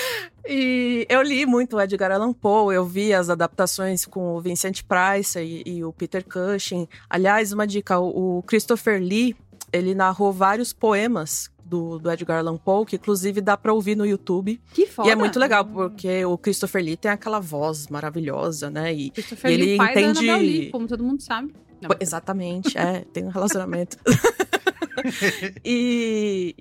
[0.47, 4.81] e eu li muito o Edgar Allan Poe, eu vi as adaptações com o Vincent
[4.83, 6.87] Price e, e o Peter Cushing.
[7.09, 9.35] Aliás, uma dica, o, o Christopher Lee,
[9.73, 14.05] ele narrou vários poemas do, do Edgar Allan Poe, que inclusive dá pra ouvir no
[14.05, 14.59] YouTube.
[14.73, 15.09] Que foda.
[15.09, 18.93] E é muito legal, porque o Christopher Lee tem aquela voz maravilhosa, né?
[18.93, 20.29] E, Christopher e ele Lee, pai da entende...
[20.29, 21.53] Annabelle Lee, como todo mundo sabe.
[21.81, 23.97] Não, Exatamente, é, tem um relacionamento.
[25.63, 26.55] e,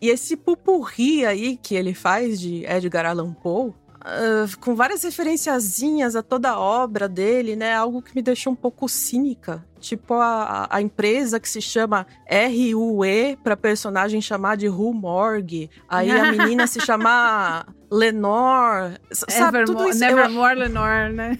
[0.00, 6.16] e esse pupurri aí que ele faz de Edgar Allan Poe, ah, com várias referenciazinhas
[6.16, 7.74] a toda a obra dele, né?
[7.74, 9.64] Algo que me deixou um pouco cínica.
[9.78, 15.70] Tipo a, a empresa que se chama RUE para personagem chamar de Ru Morgue.
[15.88, 18.98] Aí a menina se chamar Lenore.
[19.12, 20.04] Sabe, tudo Evermore, isso.
[20.04, 21.38] eu- Nevermore Lenore, né?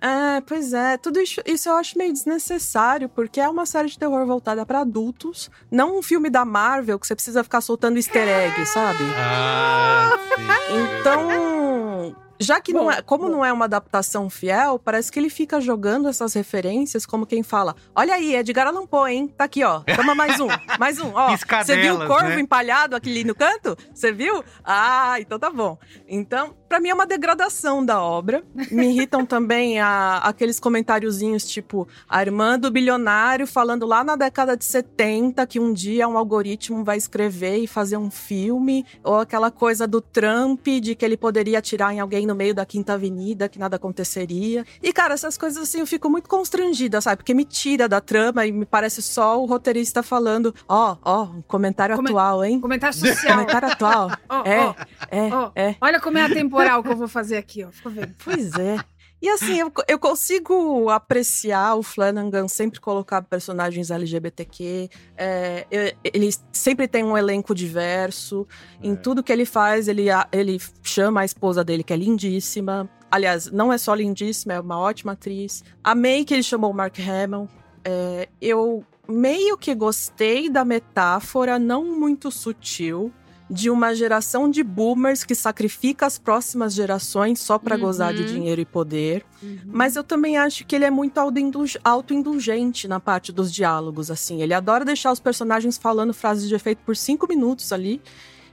[0.00, 0.96] é, pois é.
[0.96, 4.80] Tudo isso, isso eu acho meio desnecessário, porque é uma série de terror voltada pra
[4.80, 9.04] adultos, não um filme da Marvel que você precisa ficar soltando easter egg, sabe?
[9.16, 10.74] Ah, sim.
[11.00, 15.30] Então, já que não Bom, é, como não é uma adaptação fiel, parece que ele
[15.30, 19.28] fica jogando essas referências como quem fala: "Olha aí, Edgar Allan Poe, hein?
[19.28, 19.80] Tá aqui, ó.
[19.96, 21.36] Toma mais um, mais um, ó.
[21.36, 22.40] Você viu o corvo né?
[22.40, 23.76] empalhado aqui no canto?
[23.92, 24.44] Você viu?
[24.62, 25.78] Ah, então tá bom.
[26.06, 28.42] Então, pra mim é uma degradação da obra.
[28.68, 34.56] Me irritam também a- aqueles comentáriozinhos tipo a irmã do bilionário falando lá na década
[34.56, 39.52] de 70 que um dia um algoritmo vai escrever e fazer um filme, ou aquela
[39.52, 43.48] coisa do Trump de que ele poderia atirar em alguém no meio da Quinta Avenida,
[43.48, 44.66] que nada aconteceria.
[44.82, 47.18] E cara, essas coisas assim eu fico muito constrangida, sabe?
[47.18, 51.42] Porque me tira da trama e me parece só o roteirista falando, ó, ó, um
[51.42, 52.60] comentário Come- atual, hein?
[52.60, 53.34] Comentário social.
[53.38, 54.10] Comentário atual.
[54.28, 54.74] Ó, é,
[55.10, 55.76] é, é.
[55.80, 56.28] Olha como é a
[56.64, 57.70] temporal que eu vou fazer aqui, ó.
[57.70, 58.14] Fica vendo.
[58.24, 58.78] Pois é.
[59.22, 64.90] E assim, eu, eu consigo apreciar o Flanagan sempre colocar personagens LGBTQ.
[65.16, 68.46] é, ele sempre tem um elenco diverso.
[68.82, 72.86] Em tudo que ele faz, ele, ele chama a esposa dele, que é lindíssima.
[73.10, 75.64] Aliás, não é só lindíssima, é uma ótima atriz.
[75.82, 77.48] Amei que ele chamou o Mark Hamill.
[77.82, 83.10] É, eu meio que gostei da metáfora, não muito sutil,
[83.54, 87.82] de uma geração de boomers que sacrifica as próximas gerações só pra Uhum.
[87.82, 89.24] gozar de dinheiro e poder.
[89.64, 94.42] Mas eu também acho que ele é muito autoindulg- autoindulgente na parte dos diálogos, assim.
[94.42, 98.00] Ele adora deixar os personagens falando frases de efeito por cinco minutos ali.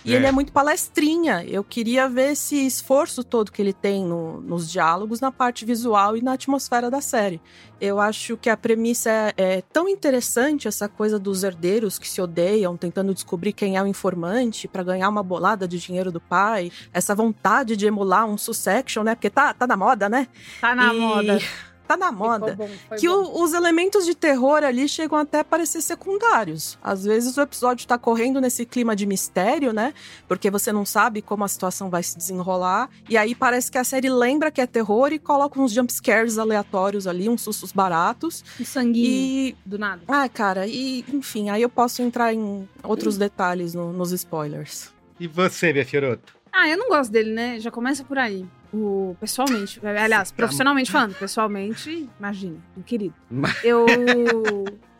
[0.04, 0.16] E É.
[0.18, 1.44] ele é muito palestrinha.
[1.48, 6.18] Eu queria ver esse esforço todo que ele tem no- nos diálogos, na parte visual
[6.18, 7.40] e na atmosfera da série.
[7.80, 12.22] Eu acho que a premissa é, é tão interessante, essa coisa dos herdeiros que se
[12.22, 16.72] odeiam, tentando descobrir quem é o informante para ganhar uma bolada de dinheiro do pai.
[16.94, 19.16] Essa vontade de emular um Sussection, né?
[19.16, 20.28] Porque tá, tá na moda, né?
[20.60, 21.40] Tá na E- moda.
[21.98, 22.56] tá na moda.
[22.56, 26.78] bom, foi que o- os elementos de terror ali chegam até a parecer secundários.
[26.84, 29.94] Às vezes o episódio tá correndo nesse clima de mistério, né?
[30.28, 32.90] Porque você não sabe como a situação vai se desenrolar.
[33.10, 37.08] E aí parece que a série lembra que é terror e coloca uns jumpscares aleatórios
[37.08, 38.44] ali, uns sustos baratos.
[38.60, 39.08] Um sanguinho
[39.50, 39.56] E.
[39.66, 40.02] do nada.
[40.08, 44.92] Ah, cara, e enfim, aí eu posso entrar em outros detalhes no- nos spoilers.
[45.20, 46.36] E você, minha Fioroto?
[46.52, 47.60] Ah, eu não gosto dele, né?
[47.60, 48.46] Já começa por aí.
[48.74, 53.16] O, pessoalmente, aliás, profissionalmente falando, pessoalmente, imagina, um querido.
[53.64, 53.86] Eu.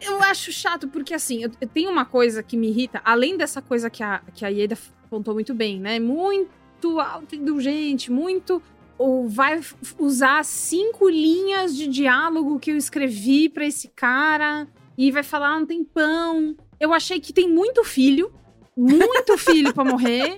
[0.00, 3.60] Eu acho chato porque, assim, eu, eu tenho uma coisa que me irrita, além dessa
[3.60, 5.98] coisa que a, que a Ieda apontou muito bem, né?
[5.98, 8.62] Muito autoindulgente, muito.
[8.96, 9.60] Ou vai
[9.98, 15.64] usar cinco linhas de diálogo que eu escrevi pra esse cara e vai falar um
[15.64, 16.56] tempão.
[16.78, 18.32] Eu achei que tem muito filho,
[18.78, 20.36] muito filho pra morrer.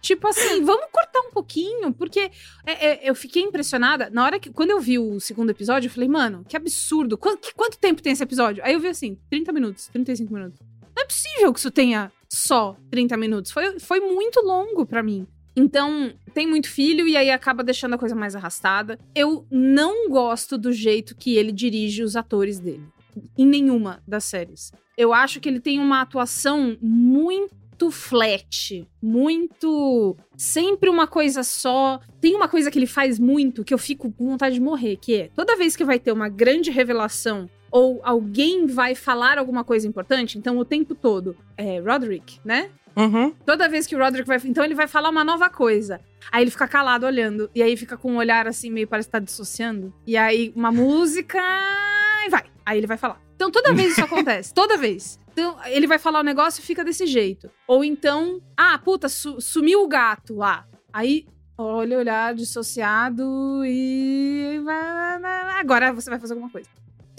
[0.00, 2.30] Tipo assim, vamos cortar um pouquinho, porque
[2.64, 4.08] é, é, eu fiquei impressionada.
[4.10, 4.50] Na hora que.
[4.50, 7.18] Quando eu vi o segundo episódio, eu falei, mano, que absurdo.
[7.18, 8.64] Qu- que- quanto tempo tem esse episódio?
[8.64, 10.58] Aí eu vi assim, 30 minutos, 35 minutos.
[10.96, 13.50] Não é possível que isso tenha só 30 minutos.
[13.52, 15.26] Foi, foi muito longo pra mim.
[15.54, 18.98] Então, tem muito filho e aí acaba deixando a coisa mais arrastada.
[19.14, 22.84] Eu não gosto do jeito que ele dirige os atores dele.
[23.36, 24.72] Em nenhuma das séries.
[24.96, 32.00] Eu acho que ele tem uma atuação muito flat, muito sempre uma coisa só.
[32.20, 35.14] Tem uma coisa que ele faz muito que eu fico com vontade de morrer, que
[35.14, 39.86] é toda vez que vai ter uma grande revelação ou alguém vai falar alguma coisa
[39.86, 42.70] importante, então o tempo todo é Roderick, né?
[42.96, 43.32] Uhum.
[43.46, 44.40] Toda vez que o Roderick vai.
[44.44, 46.00] Então ele vai falar uma nova coisa.
[46.30, 47.48] Aí ele fica calado olhando.
[47.54, 49.94] E aí fica com um olhar assim, meio parece que tá dissociando.
[50.06, 51.38] E aí uma música.
[52.26, 52.49] E vai.
[52.70, 53.20] Aí ele vai falar.
[53.34, 54.54] Então toda vez isso acontece.
[54.54, 55.18] Toda vez.
[55.32, 57.50] Então ele vai falar o negócio e fica desse jeito.
[57.66, 58.40] Ou então.
[58.56, 60.66] Ah, puta, su- sumiu o gato lá.
[60.92, 61.26] Aí.
[61.58, 64.60] Olha, olhar dissociado e.
[65.58, 66.68] Agora você vai fazer alguma coisa.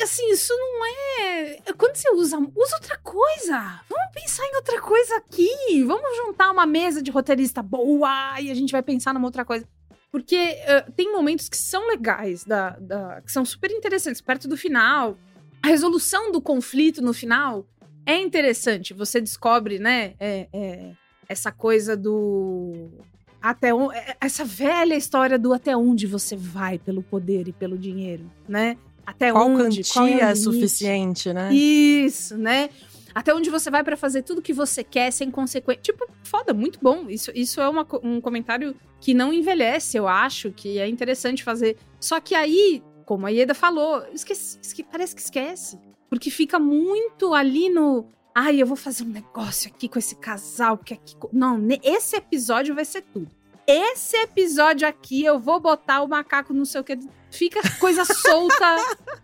[0.01, 0.85] Assim, isso não
[1.19, 1.57] é.
[1.77, 2.37] Quando você usa.
[2.55, 3.81] Usa outra coisa.
[3.89, 5.83] Vamos pensar em outra coisa aqui.
[5.85, 9.67] Vamos juntar uma mesa de roteirista boa e a gente vai pensar numa outra coisa.
[10.11, 14.57] Porque eh, tem momentos que são legais, da, da- que são super interessantes, perto do
[14.57, 15.17] final.
[15.63, 17.65] A resolução do conflito no final
[18.05, 18.93] é interessante.
[18.93, 20.91] Você descobre, né, é- é,
[21.29, 22.89] essa coisa do.
[23.41, 27.77] Até on- é- essa velha história do até onde você vai pelo poder e pelo
[27.77, 28.77] dinheiro, né?
[29.05, 29.63] Até Qual onde?
[29.77, 31.51] quantia qual é, é suficiente, né?
[31.53, 32.69] Isso, né?
[33.13, 35.81] Até onde você vai pra fazer tudo que você quer sem consequência.
[35.81, 37.09] Tipo, foda, muito bom.
[37.09, 41.75] Isso, isso é uma um comentário que não envelhece, eu acho, que é interessante fazer.
[41.99, 45.77] Só que aí, como a Ieda falou, esquece, esque- parece que esquece.
[46.09, 48.05] Porque fica muito ali no.
[48.33, 51.13] Ai, eu vou fazer um negócio aqui com esse casal, porque aqui.
[51.17, 53.29] co-" Não, esse episódio vai ser tudo.
[53.71, 56.97] Esse episódio aqui, eu vou botar o macaco não sei o que.
[57.29, 58.75] Fica coisa solta,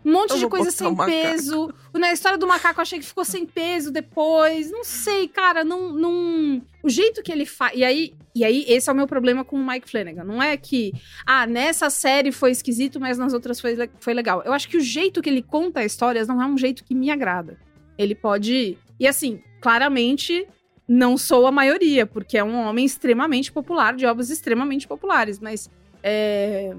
[0.05, 1.73] um monte de coisa sem peso.
[1.93, 4.71] Na história do macaco, eu achei que ficou sem peso depois.
[4.71, 5.91] Não sei, cara, não.
[5.91, 6.62] não...
[6.81, 7.77] O jeito que ele faz.
[7.77, 10.23] E aí, e aí, esse é o meu problema com o Mike Flanagan.
[10.23, 10.93] Não é que,
[11.25, 14.41] ah, nessa série foi esquisito, mas nas outras foi, le- foi legal.
[14.45, 17.12] Eu acho que o jeito que ele conta histórias não é um jeito que me
[17.12, 17.60] agrada.
[17.97, 18.77] Ele pode.
[18.97, 20.47] E assim, claramente.
[20.88, 25.69] Não sou a maioria, porque é um homem extremamente popular, de obras extremamente populares, mas
[26.02, 26.73] é,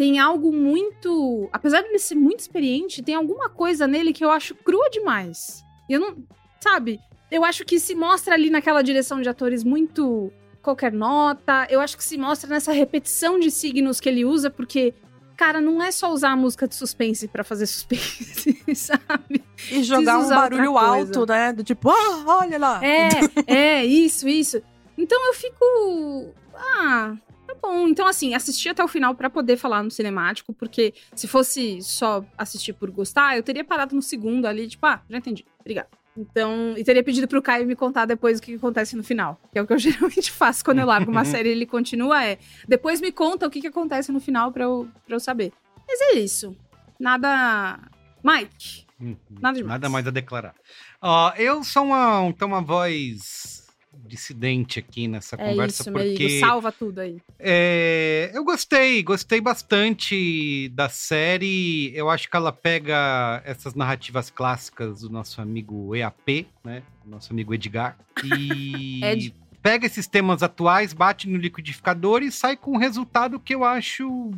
[0.00, 1.48] tem algo muito.
[1.52, 5.62] Apesar de ele ser muito experiente, tem alguma coisa nele que eu acho crua demais.
[5.90, 6.16] Eu não.
[6.58, 6.98] Sabe?
[7.30, 11.66] Eu acho que se mostra ali naquela direção de atores muito qualquer nota.
[11.68, 14.94] Eu acho que se mostra nessa repetição de signos que ele usa, porque.
[15.40, 19.42] Cara, não é só usar a música de suspense pra fazer suspense, sabe?
[19.72, 21.50] E jogar um barulho alto, né?
[21.50, 22.78] Do tipo, ah, olha lá.
[22.84, 23.08] É,
[23.46, 24.62] é, isso, isso.
[24.98, 26.34] Então eu fico.
[26.54, 27.88] Ah, tá bom.
[27.88, 32.22] Então, assim, assisti até o final pra poder falar no cinemático, porque se fosse só
[32.36, 35.46] assistir por gostar, eu teria parado no segundo ali, tipo, ah, já entendi.
[35.58, 35.88] Obrigado.
[36.20, 39.40] Então, e teria pedido pro Caio me contar depois o que acontece no final.
[39.50, 42.22] Que é o que eu geralmente faço quando eu largo uma série e ele continua,
[42.24, 42.38] é.
[42.68, 45.52] Depois me conta o que, que acontece no final pra eu, pra eu saber.
[45.88, 46.54] Mas é isso.
[46.98, 47.78] Nada.
[48.22, 48.86] Mike.
[49.00, 49.16] Uhum.
[49.40, 49.72] Nada demais.
[49.72, 50.54] Nada mais a declarar.
[51.00, 56.40] Ó, eu sou uma, então uma voz dissidente aqui nessa É conversa, isso, porque amigo.
[56.40, 57.20] Salva tudo aí.
[57.38, 61.92] é, eu gostei, gostei bastante da série.
[61.94, 66.82] Eu acho que ela pega essas narrativas clássicas do nosso amigo EAP, né?
[67.04, 67.96] Nosso amigo Edgar.
[68.24, 69.34] E Ed.
[69.62, 74.30] pega esses temas atuais, bate no liquidificador e sai com um resultado que eu acho,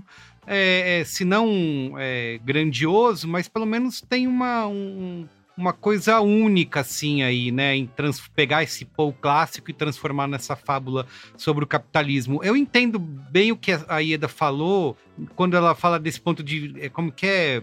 [0.46, 6.80] é, é, se não é, grandioso, mas pelo menos tem uma, um, uma coisa única,
[6.80, 7.76] assim, aí, né?
[7.76, 7.90] Em
[8.34, 12.42] pegar esse Poe clássico e transformar nessa fábula sobre o capitalismo.
[12.42, 14.96] Eu entendo bem o que a Ieda falou
[15.36, 16.74] quando ela fala desse ponto de.
[16.80, 17.62] é, Como que é?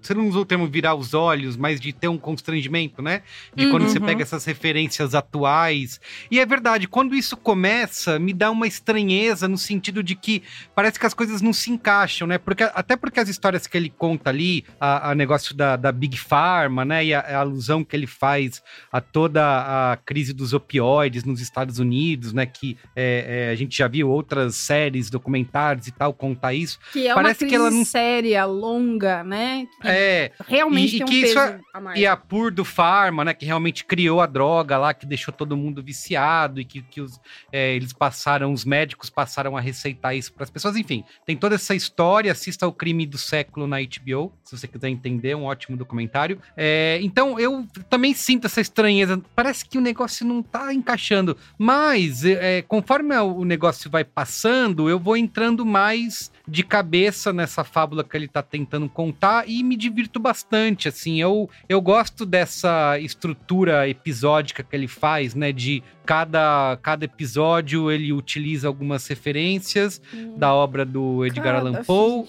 [0.00, 3.22] Você não usou o termo virar os olhos, mas de ter um constrangimento, né?
[3.56, 4.04] De quando você Uhum.
[4.06, 6.00] pega essas referências atuais.
[6.30, 10.44] E é verdade, quando isso começa, me dá uma estranheza no sentido de que
[10.76, 12.38] parece que as coisas não se encaixam, né?
[12.38, 16.16] Porque, até porque as histórias que ele conta ali, a, a negócio da, da Big
[16.16, 17.04] Pharma, né?
[17.06, 19.42] E a, a alusão que ele faz a toda
[19.92, 22.46] a crise dos opioides nos Estados Unidos, né?
[22.46, 26.78] Que é, é, a gente já viu outras séries, documentários e tal contar isso.
[26.92, 29.33] Que é Parece uma crise que ela não- séria, longa, né?
[29.80, 32.00] Que É, realmente e, tem um que peso é, a mais.
[32.00, 35.56] e a Pur do Pharma, né, que realmente criou a droga lá, que deixou todo
[35.56, 37.20] mundo viciado e que, que os,
[37.52, 40.76] é, eles passaram, os médicos passaram a receitar isso para as pessoas.
[40.76, 42.32] Enfim, tem toda essa história.
[42.32, 46.40] Assista o Crime do Século na HBO, se você quiser entender, um ótimo documentário.
[46.56, 49.20] É, então eu também sinto essa estranheza.
[49.34, 54.98] Parece que o negócio não tá encaixando, mas é, conforme o negócio vai passando, eu
[54.98, 60.18] vou entrando mais de cabeça nessa fábula que ele tá tentando contar e me divirto
[60.18, 67.04] bastante, assim, eu, eu gosto dessa estrutura episódica que ele faz, né, de cada, cada
[67.04, 70.00] episódio ele utiliza algumas referências
[70.36, 72.26] da obra do Edgar Allan Poe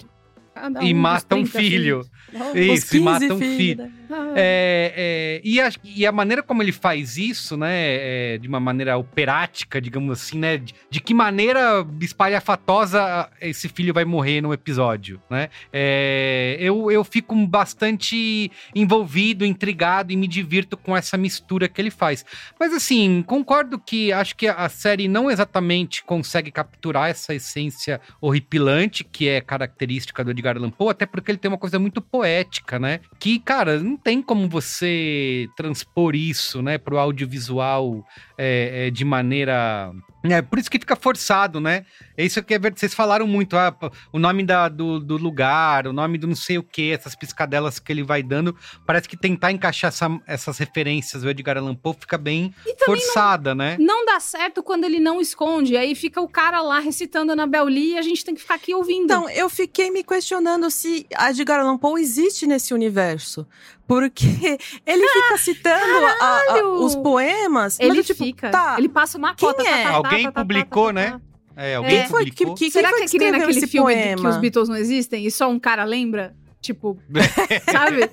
[0.56, 1.70] Cada e um dos mata um 30 filho.
[1.70, 2.10] filhos.
[2.54, 3.82] Isso, e 15 mata um filhos, filho.
[3.84, 3.92] né?
[4.36, 8.60] É, é, e, a, e a maneira como ele faz isso, né, é, de uma
[8.60, 14.52] maneira operática, digamos assim, né, de, de que maneira espalhafatosa esse filho vai morrer no
[14.52, 15.48] episódio, né?
[15.72, 21.90] É, eu, eu fico bastante envolvido, intrigado e me divirto com essa mistura que ele
[21.90, 22.24] faz.
[22.58, 29.02] Mas assim, concordo que acho que a série não exatamente consegue capturar essa essência horripilante
[29.02, 32.78] que é característica do Edgar Allan Poe, até porque ele tem uma coisa muito poética,
[32.78, 33.00] né?
[33.18, 38.04] Que, cara, não tem como você transpor isso, né, pro audiovisual
[38.38, 39.92] é, é, de maneira.
[40.24, 41.84] É, por isso que fica forçado, né?
[42.16, 42.80] É isso que é verdade.
[42.80, 43.72] Vocês falaram muito, ah,
[44.12, 47.78] o nome da, do, do lugar, o nome do não sei o que, essas piscadelas
[47.78, 48.56] que ele vai dando.
[48.84, 52.52] Parece que tentar encaixar essa- essas referências do Edgar Allan Poe fica bem
[52.84, 53.76] forçada, né?
[53.78, 55.76] Não dá certo quando ele não esconde.
[55.76, 58.74] Aí fica o cara lá recitando Anabel Lee e a gente tem que ficar aqui
[58.74, 59.04] ouvindo.
[59.04, 63.46] Então, eu fiquei me questionando se a Edgar Allan Poe existe nesse universo.
[63.86, 64.26] Porque
[64.86, 67.78] ele fica citando a- a- os poemas.
[67.78, 68.50] ele mas, tipo, fica.
[68.50, 69.62] tá, Ele passa uma cota.
[69.62, 69.82] Quem é?
[69.84, 71.10] tá, tá, Alguém tá, tá, tá, publicou, tá, tá, né?
[71.54, 71.62] tá.
[71.62, 72.06] É, alguém É.
[72.08, 74.76] foi que- que- Será que é que nem naquele filme de que os Beatles não
[74.76, 76.34] existem e só um cara lembra?
[76.60, 76.98] Tipo,
[77.70, 78.10] sabe?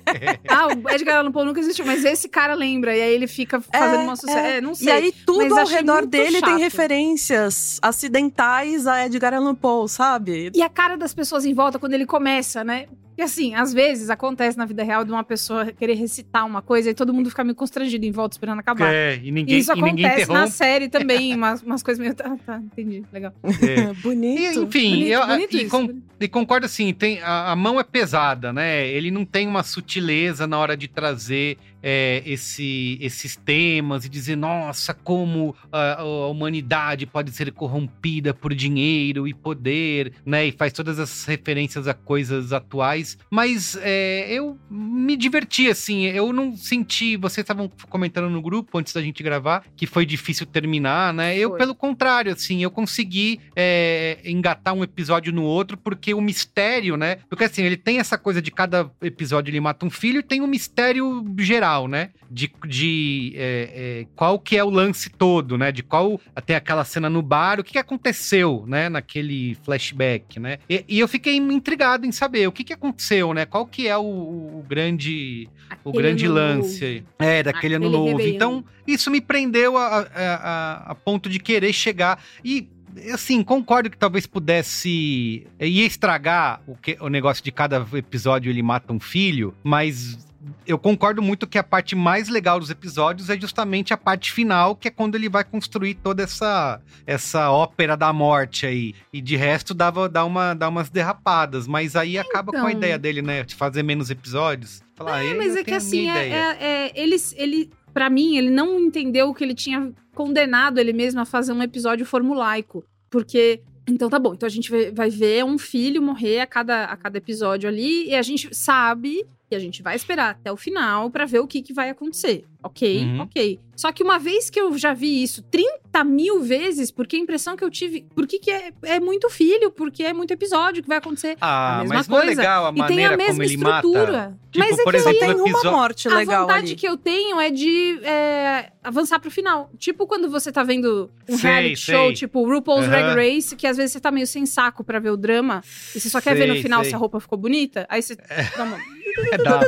[0.48, 2.96] Ah, o Edgar Allan Poe nunca existiu, mas esse cara lembra.
[2.96, 4.38] E aí ele fica fazendo uma sucesso.
[4.38, 4.86] É, não sei.
[4.86, 6.50] E aí mas tudo ao redor dele chato.
[6.50, 10.52] tem referências acidentais a Edgar Allan Poe, sabe?
[10.54, 12.86] E a cara das pessoas em volta quando ele começa, né?
[13.16, 16.90] E assim, às vezes acontece na vida real de uma pessoa querer recitar uma coisa
[16.90, 18.92] e todo mundo fica meio constrangido em volta esperando acabar.
[18.92, 22.14] É, e E ninguém, isso e ninguém acontece na série também, umas, umas coisas meio.
[22.14, 23.04] Tá, tá, entendi.
[23.12, 23.32] Legal.
[23.44, 23.92] É.
[24.02, 24.60] Bonito.
[24.60, 26.02] E, enfim, Bonito, eu, bonito e, bonito.
[26.20, 28.86] e concordo assim, tem, a, a mão é pesada, né?
[28.88, 31.56] Ele não tem uma sutileza na hora de trazer
[31.86, 38.54] é, esse, esses temas e dizer, nossa, como a, a humanidade pode ser corrompida por
[38.54, 40.46] dinheiro e poder, né?
[40.46, 43.18] E faz todas essas referências a coisas atuais.
[43.30, 47.18] Mas é, eu me diverti, assim, eu não senti.
[47.18, 51.36] Vocês estavam comentando no grupo antes da gente gravar que foi difícil terminar, né?
[51.36, 51.58] Eu, Foi.
[51.58, 57.16] pelo contrário, assim, eu consegui é, engatar um episódio no outro, porque o mistério, né?
[57.28, 60.40] Porque assim, ele tem essa coisa de cada episódio ele mata um filho e tem
[60.40, 62.10] um mistério geral, né?
[62.30, 63.70] De, de é,
[64.02, 65.70] é, qual que é o lance todo, né?
[65.70, 68.88] De qual até aquela cena no bar, o que, que aconteceu, né?
[68.88, 70.58] Naquele flashback, né?
[70.68, 73.44] E, e eu fiquei intrigado em saber o que, que aconteceu, né?
[73.46, 75.48] Qual que é o, o grande
[75.84, 77.04] o grande lance aí.
[77.18, 78.20] É, daquele ano novo.
[78.34, 82.22] Então, isso me prendeu a, a, a- a ponto de querer chegar.
[82.44, 82.68] E,
[83.12, 85.46] assim, concordo que talvez pudesse.
[85.60, 90.18] ia estragar o, que, o negócio de cada episódio ele mata um filho, mas.
[90.66, 94.74] Eu concordo muito que a parte mais legal dos episódios é justamente a parte final,
[94.76, 98.94] que é quando ele vai construir toda essa essa ópera da morte aí.
[99.12, 102.70] E de resto dava dá uma dá umas derrapadas, mas aí acaba com a Então.
[102.78, 104.82] ideia dele, né, de fazer menos episódios.
[104.94, 108.36] Falar, É, "Ei, mas é que assim, é, ideia." é- é- ele, ele, pra mim,
[108.36, 112.84] ele não entendeu que ele tinha condenado ele mesmo a fazer um episódio formulaico.
[113.10, 113.60] Porque.
[113.86, 116.96] Então tá bom, então a gente vai- vai ver um filho morrer a cada, a
[116.96, 121.10] cada episódio ali, e a gente sabe E a gente vai esperar até o final
[121.10, 122.44] pra ver o que, que vai acontecer.
[122.62, 123.20] Ok, Uhum.
[123.20, 123.60] ok.
[123.76, 127.54] Só que uma vez que eu já vi isso 30 mil vezes, porque a impressão
[127.54, 128.06] que eu tive.
[128.14, 129.70] Por que, é, é muito filho?
[129.70, 131.36] Porque é muito episódio que vai acontecer.
[131.42, 132.40] Ah, a mesma mas não é coisa.
[132.40, 133.86] legal a e tem maneira a mesma como ele mata.
[133.86, 134.38] estrutura.
[134.50, 136.76] Tipo, mas é por que exemplo, aí Tem uma morte a legal vontade ali.
[136.76, 139.70] que eu tenho é de é, avançar pro final.
[139.76, 141.94] Tipo quando você tá vendo um Sei, reality sei.
[141.94, 142.90] show, tipo RuPaul's Aham.
[142.90, 145.62] Drag Race, que às vezes você tá meio sem saco pra ver o drama
[145.94, 146.90] e você só quer ver no Sei, final sei.
[146.90, 147.84] se a roupa ficou bonita.
[147.90, 148.16] Aí você
[148.56, 148.78] dá uma.
[149.32, 149.60] É da-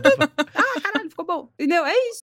[0.55, 1.49] Ah, caralho, ficou bom.
[1.59, 1.85] Entendeu?
[1.85, 2.23] É isso.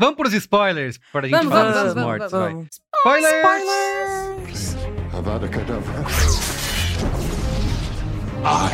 [0.00, 2.54] Vamos pros spoilers, pra gente Vamos, falar vamos, dessas vamos, mortes, vamos, vai.
[2.54, 2.80] vamos.
[2.96, 3.34] Spoilers!
[4.48, 5.14] Spoilers!
[5.14, 5.94] Avada Kedavra.
[8.42, 8.72] I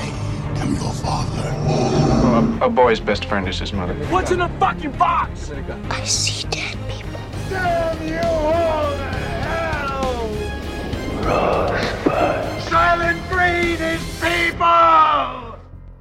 [0.62, 1.50] am your father.
[2.60, 3.94] A, a boy's best friend is his mother.
[4.08, 5.50] What's in the fucking box?
[5.90, 7.18] I see dead people.
[7.50, 9.10] Damn you all to
[9.42, 10.30] hell!
[12.70, 15.56] Silent breed is people!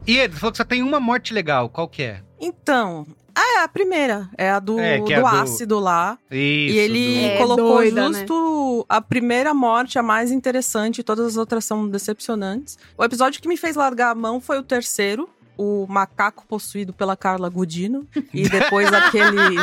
[0.05, 2.21] E ele falou que só tem uma morte legal, qual que é?
[2.39, 4.29] Então, ah, é a primeira.
[4.37, 6.17] É a do, É, que é do do- ácido lá.
[6.31, 6.75] Isso.
[6.75, 11.65] e ele É colocou doida, justo a primeira morte, a mais interessante, todas as outras
[11.65, 12.77] são decepcionantes.
[12.97, 15.27] O episódio que me fez largar a mão foi o terceiro,
[15.57, 18.07] o macaco possuído pela Carla Gudino.
[18.33, 19.55] E depois aquele.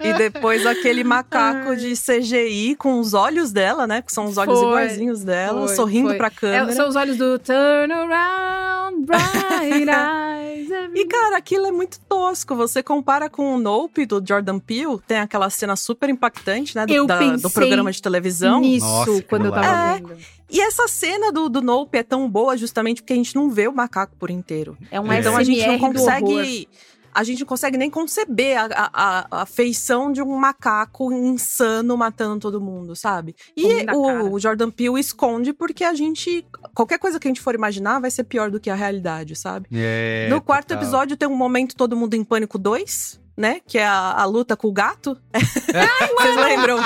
[0.00, 4.02] E depois aquele macaco de CGI com os olhos dela, né?
[4.02, 6.16] Que são os olhos Foi, iguaizinhos dela, foi, sorrindo foi.
[6.16, 6.70] pra câmera.
[6.70, 10.68] É, são os olhos do Turn Around, Bright Eyes.
[10.94, 12.54] E, cara, aquilo é muito tosco.
[12.54, 16.86] Você compara com o Nope do Jordan Peele, tem aquela cena super impactante, né?
[16.86, 18.60] Do, Eu da- do programa de televisão.
[18.60, 19.94] Nisso, Nossa, quando eu tava lá.
[19.94, 20.16] vendo.
[20.50, 23.68] E essa cena do, do Nope é tão boa justamente porque a gente não vê
[23.68, 24.76] o macaco por inteiro.
[24.90, 25.20] É um É.
[25.20, 26.68] Então a gente não consegue.
[27.14, 32.40] A gente não consegue nem conceber a, a, a- feição de um macaco insano matando
[32.40, 33.34] todo mundo, sabe?
[33.56, 36.44] E o, o Jordan Peele esconde porque a gente.
[36.74, 39.66] Qualquer coisa que a gente for imaginar vai ser pior do que a realidade, sabe?
[39.72, 40.82] É, no quarto total.
[40.82, 43.60] episódio tem um momento Todo Mundo em Pânico 2, né?
[43.66, 45.16] Que é a, a luta com o gato.
[45.32, 46.78] Vocês lembram?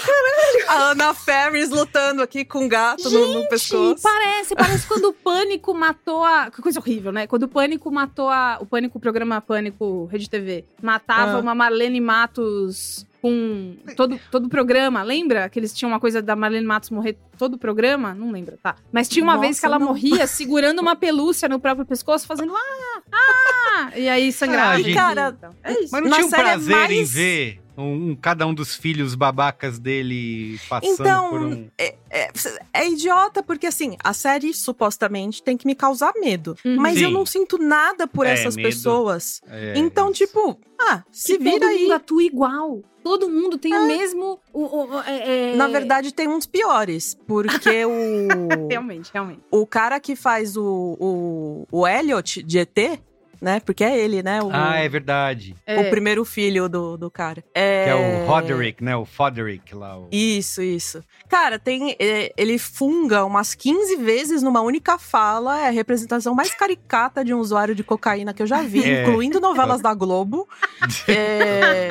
[0.00, 0.70] Caralho!
[0.70, 4.02] A Ana Ferris lutando aqui com o gato no, no pescoço.
[4.02, 6.50] Parece, parece quando o Pânico matou a.
[6.50, 7.26] Que coisa horrível, né?
[7.26, 8.58] Quando o Pânico matou a.
[8.60, 11.40] O Pânico, o programa Pânico Rede TV, matava Ah.
[11.40, 15.02] uma Marlene Matos com todo, todo o programa.
[15.02, 18.14] Lembra que eles tinham uma coisa da Marlene Matos morrer todo o programa?
[18.14, 18.76] Não lembra, tá.
[18.92, 19.88] Mas tinha uma Nossa, vez que ela não.
[19.88, 23.98] morria segurando uma pelúcia no próprio pescoço, fazendo ah, ah!
[23.98, 24.72] E aí sangrava.
[24.74, 24.94] Ah, gente.
[24.94, 25.50] Cara, então.
[25.62, 25.88] é isso.
[25.92, 29.78] Mas não Na tinha um prazer em mais- ver um, cada um dos filhos babacas
[29.78, 31.68] dele passando Então, por um...
[31.78, 32.30] é, é-
[32.72, 36.56] é idiota, porque assim, a série supostamente tem que me causar medo.
[36.64, 36.76] Uhum.
[36.76, 37.14] Mas eu Sim.
[37.14, 38.68] não sinto nada por É, essas medo.
[38.68, 39.40] pessoas.
[39.48, 40.24] É, então, isso.
[40.26, 41.82] tipo, ah, se Que vira todo aí.
[41.82, 42.82] mundo atua igual.
[43.02, 44.38] Todo mundo tem o mesmo.
[44.52, 47.16] o- o- o- é- é- Na verdade, tem uns piores.
[47.26, 47.90] Porque o.
[48.70, 49.40] Realmente, realmente.
[49.50, 53.00] o cara que faz o, o, o Elliot de ET,
[53.40, 53.60] né?
[53.60, 54.42] Porque é ele, né?
[54.42, 55.54] O, Ah, é verdade.
[55.66, 55.80] É.
[55.80, 57.42] o primeiro filho do, do cara.
[57.54, 57.84] É...
[57.84, 58.94] Que é o Roderick, né?
[58.96, 59.98] O Foderick lá.
[59.98, 60.08] O...
[60.12, 61.02] Isso, isso.
[61.28, 61.96] Cara, tem.
[61.98, 65.60] é, Ele funga umas 15 vezes numa única fala.
[65.60, 69.02] É a representação mais caricata de um usuário de cocaína que eu já vi, É.
[69.02, 70.48] incluindo novelas da Globo.
[71.08, 71.88] É,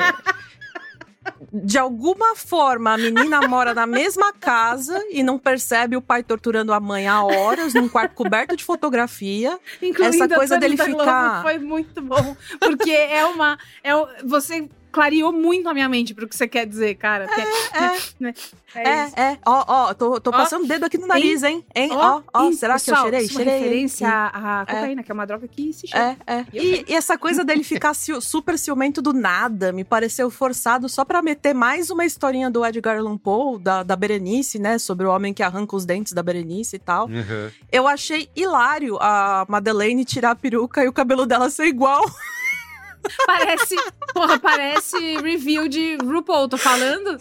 [1.52, 6.72] De alguma forma, a menina mora na mesma casa e não percebe o pai torturando
[6.72, 9.58] a mãe há horas, num quarto coberto de fotografia.
[9.82, 12.36] Incluindo Essa coisa dele ficar- Foi muito bom.
[12.58, 13.58] Porque é uma.
[13.82, 13.90] É,
[14.24, 17.26] você clareou muito a minha mente pro que você quer dizer, cara.
[17.26, 17.80] É,
[18.74, 19.20] é, é, isso.
[19.20, 19.38] é.
[19.46, 21.64] Ó, ó, tô, tô passando o dedo aqui no nariz, hein?
[21.74, 21.90] Hein?
[21.92, 23.20] Ó, ó, será que eu cheirei?
[23.20, 23.58] isso é Cheirei.
[23.58, 26.16] referência à à cocaína, que é uma droga que se cheira.
[26.26, 26.46] É, é.
[26.52, 31.22] E, e essa coisa dele ficar super ciumento do nada me pareceu forçado só pra
[31.22, 34.78] meter mais uma historinha do Edgar Allan Poe, da, da Berenice, né?
[34.78, 37.06] Sobre o homem que arranca os dentes da Berenice e tal.
[37.06, 37.50] Uhum.
[37.70, 42.02] Eu achei hilário a Madeleine tirar a peruca e o cabelo dela ser igual.
[43.26, 43.76] Parece,
[44.12, 47.16] porra, parece review de RuPaul, tô falando?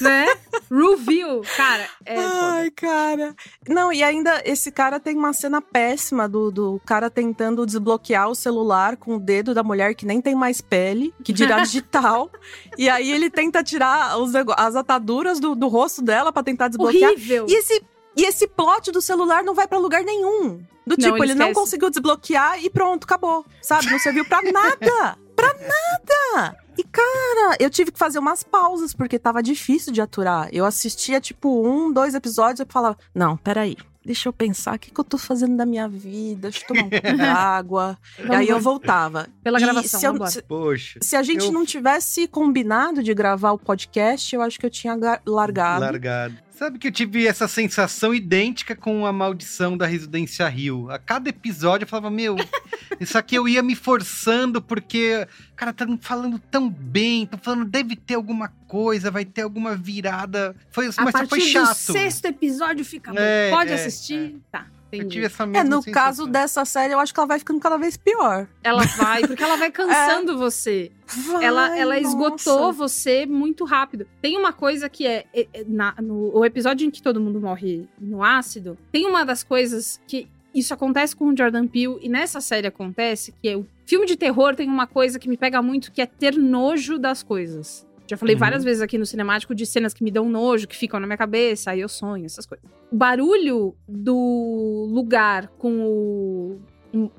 [0.00, 0.26] né?
[0.70, 2.16] Review, cara, é.
[2.18, 3.34] Ai, cara.
[3.68, 8.34] Não, e ainda esse cara tem uma cena péssima do, do cara tentando desbloquear o
[8.34, 12.30] celular com o dedo da mulher que nem tem mais pele, que dirá digital.
[12.76, 17.12] e aí ele tenta tirar os, as ataduras do, do rosto dela pra tentar desbloquear.
[17.12, 17.46] Horrível.
[17.48, 17.82] E esse,
[18.20, 20.60] e esse plot do celular não vai pra lugar nenhum.
[20.86, 23.44] Do Não, tipo, ele ele não conseguiu desbloquear e pronto, acabou.
[23.62, 23.90] Sabe?
[23.90, 25.18] Não serviu pra nada.
[25.36, 26.56] pra nada.
[26.78, 30.48] E, cara, eu tive que fazer umas pausas, porque tava difícil de aturar.
[30.52, 33.76] Eu assistia, tipo, um, dois episódios e falava: Não, peraí.
[34.04, 36.48] Deixa eu pensar o que, que eu tô fazendo da minha vida.
[36.48, 37.98] Deixa eu tomar um pouco d'água.
[38.18, 39.28] E aí eu voltava.
[39.44, 40.98] Pela E gravação, se, eu- se- Poxa.
[41.02, 44.70] se a gente eu- não tivesse combinado de gravar o podcast, eu acho que eu
[44.70, 45.80] tinha ga- largado.
[45.84, 46.34] Largado.
[46.58, 50.90] Sabe que eu tive essa sensação idêntica com a maldição da Residência Rio.
[50.90, 52.34] A cada episódio eu falava, meu,
[52.98, 57.94] isso aqui eu ia me forçando porque, cara, tá falando tão bem, tá falando, deve
[57.94, 60.56] ter alguma coisa, vai ter alguma virada.
[60.72, 61.76] Foi, A mas partir foi do chato.
[61.76, 63.20] sexto episódio fica bom.
[63.20, 64.40] É, Pode é, assistir?
[64.50, 65.14] Tá, Eu entendi.
[65.14, 65.92] tive essa É, mesma no sensação.
[65.92, 68.46] caso dessa série, eu acho que ela vai ficando cada vez pior.
[68.64, 70.90] Ela vai, porque ela vai cansando você.
[71.06, 72.08] Vai, ela, ela nossa.
[72.08, 74.06] esgotou você muito rápido.
[74.22, 77.40] Tem uma coisa que é, é- é na- no o episódio em que todo mundo
[77.40, 82.08] morre no ácido, tem uma das coisas que isso acontece com o Jordan Peele e
[82.08, 85.60] nessa série acontece que é o filme de terror tem uma coisa que me pega
[85.62, 87.86] muito que é ter nojo das coisas.
[88.08, 88.40] Já falei Uhum.
[88.40, 91.16] várias vezes aqui no cinemático de cenas que me dão nojo, que ficam na minha
[91.18, 92.64] cabeça, aí eu sonho, essas coisas.
[92.90, 96.60] O barulho do lugar com o,
[96.92, 97.10] o,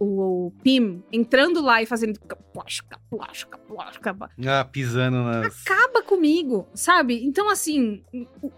[0.47, 3.99] o Pim entrando lá e fazendo caplash, caplash, caplash,
[4.47, 5.61] Ah, pisando nas...
[5.65, 7.23] acaba comigo, sabe?
[7.23, 8.03] Então, assim,
[8.41, 8.51] o,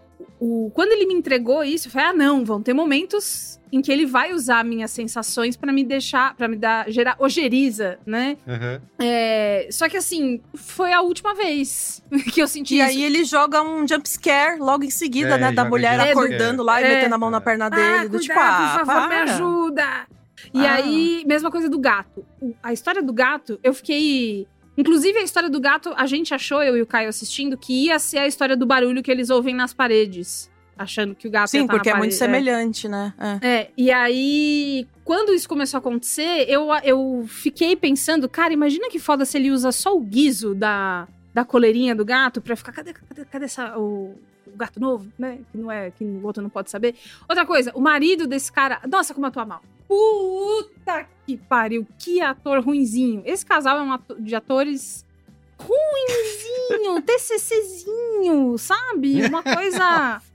[0.44, 3.90] o- quando ele me entregou isso, eu falei, ah, não, vão ter momentos em que
[3.92, 8.36] ele vai usar minhas sensações pra me deixar, pra me dar, gerar ojeriza, né?
[8.46, 8.82] Aham.
[8.98, 12.02] É, só que, assim, foi a última vez
[12.34, 12.88] que eu senti E isso.
[12.90, 15.52] aí ele joga um jump scare logo em seguida, É, né?
[15.52, 16.88] Da mulher acordando lá e É.
[16.96, 17.82] metendo a mão na perna dele.
[17.98, 19.22] ah, do cuidado, tipo, ah, por favor, me para.
[19.34, 19.86] ajuda.
[20.52, 20.74] E Ah.
[20.74, 22.26] aí, mesma coisa do gato.
[22.62, 24.46] A história do gato, eu fiquei...
[24.82, 27.98] Inclusive, a história do gato, a gente achou, eu e o Caio assistindo, que ia
[28.00, 30.50] ser a história do barulho que eles ouvem nas paredes.
[30.76, 32.14] Achando que o gato ia Sim, porque é muito parede.
[32.16, 33.14] semelhante, né?
[33.42, 33.48] É.
[33.48, 38.98] É, e aí, quando isso começou a acontecer, eu, eu fiquei pensando, cara, imagina que
[38.98, 42.92] foda se ele usa só o guizo da, da coleirinha do gato pra ficar, cadê,
[42.92, 44.16] cadê, cadê essa, o,
[44.52, 45.38] o gato novo, né?
[45.50, 46.94] Que não é, que o outro não pode saber.
[47.28, 49.62] Outra coisa, o marido desse cara, nossa, como eu tô a mal.
[49.88, 53.22] Puta que pariu, que ator ruinzinho.
[53.24, 55.04] Esse casal é um ato- de atores
[55.58, 59.24] ruinzinho, TCCzinho, sabe?
[59.26, 60.20] Uma coisa...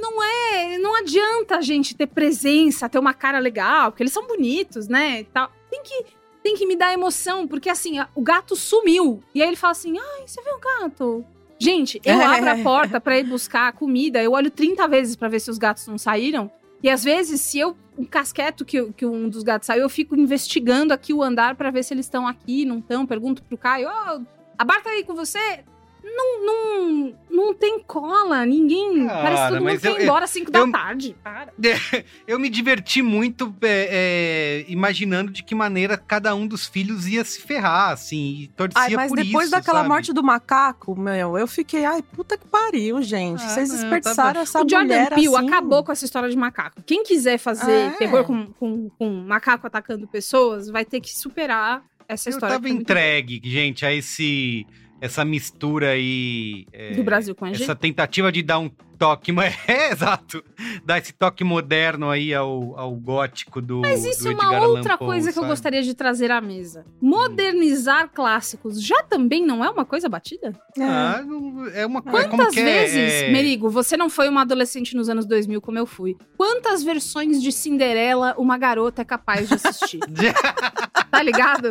[0.00, 4.26] Não é, não adianta a gente ter presença, ter uma cara legal, porque eles são
[4.26, 5.20] bonitos, né?
[5.20, 5.52] e tal.
[5.70, 6.06] Tem que
[6.42, 9.22] tem que me dar emoção, porque assim, o gato sumiu.
[9.34, 11.24] E aí ele fala assim: "Ai, você viu o gato?"
[11.62, 15.28] Gente, eu abro a porta pra ir buscar a comida, eu olho 30 vezes pra
[15.28, 16.50] ver se os gatos não saíram.
[16.82, 20.16] E às vezes, se eu um casqueto que, que um dos gatos saiu, eu fico
[20.16, 23.06] investigando aqui o andar pra ver se eles estão aqui, não estão.
[23.06, 24.22] Pergunto pro Caio: "Ô,
[24.58, 25.62] a Bar tá aí com você?"
[26.04, 29.06] Não, não, não tem cola, ninguém.
[29.06, 31.16] Cara, parece que todo mundo eu- ir embora às 5 da eu- tarde.
[31.22, 31.52] Para.
[32.26, 37.24] Eu me diverti muito é, é, imaginando de que maneira cada um dos filhos ia
[37.24, 39.88] se ferrar, assim, e torcia Ai, mas por depois isso, daquela sabe?
[39.88, 43.42] morte do macaco, meu, eu fiquei, ai, puta que pariu, gente.
[43.42, 45.46] Ah, Vocês não, desperdiçaram tá essa o Jordan mulher Peele assim.
[45.48, 46.82] acabou com essa história de macaco.
[46.84, 47.90] Quem quiser fazer É.
[47.90, 52.54] terror com, com, com macaco atacando pessoas, vai ter que superar essa Eu história.
[52.56, 54.66] tava foi muito entregue, gente, a esse
[55.02, 56.64] essa mistura aí.
[56.72, 56.92] é.
[56.92, 57.64] Do Brasil com a gente.
[57.64, 58.70] essa tentativa de dar um
[59.02, 60.44] toque, mas é exato,
[60.84, 63.80] dar esse toque moderno aí ao, ao gótico do.
[63.80, 65.52] Mas isso do é uma outra coisa que eu sabe?
[65.52, 66.84] gostaria de trazer à mesa.
[67.00, 70.54] Modernizar clássicos já também não é uma coisa batida?
[70.78, 72.28] Ah, não- é uma coisa.
[72.28, 73.30] como Quantas que é, vezes, é...
[73.32, 76.16] Merigo, você não foi uma adolescente nos anos 2000 como eu fui?
[76.36, 79.98] Quantas versões de Cinderela uma garota é capaz de assistir?
[81.10, 81.70] tá ligado?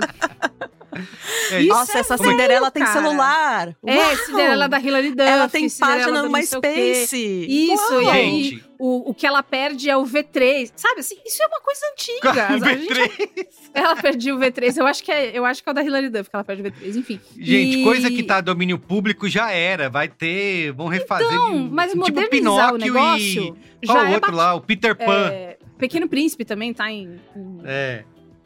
[1.52, 3.02] É, Isso Nossa, é essa Cinderela tem cara.
[3.02, 3.76] celular.
[3.86, 4.16] É, Uau!
[4.18, 5.22] Cinderela da Hilary Duff.
[5.30, 6.30] Ela tem Cinderela página no.
[6.30, 7.21] MySpace.
[7.22, 8.02] Isso, Uau!
[8.04, 8.64] e aí Gente.
[8.80, 10.72] o, o que ela perde é o V3.
[10.76, 12.70] Sabe assim, isso é uma coisa antiga.
[12.76, 13.48] Gente- V3.
[13.74, 14.78] ela perdia o V3.
[14.78, 16.62] Eu acho que é, eu acho que é o da Hilary Duff que ela perde
[16.62, 17.20] o V3, enfim.
[17.38, 19.90] Gente, E- coisa que tá domínio público já era.
[19.90, 20.72] Vai ter.
[20.74, 21.28] Vão refazer.
[21.28, 23.86] Então, mas tipo modernizar o Pinóquio negócio e.
[23.86, 24.54] Qual já o é outro bati- lá?
[24.56, 25.30] O Peter Pan.
[25.32, 28.04] É, Pequeno Príncipe também tá em, em- É.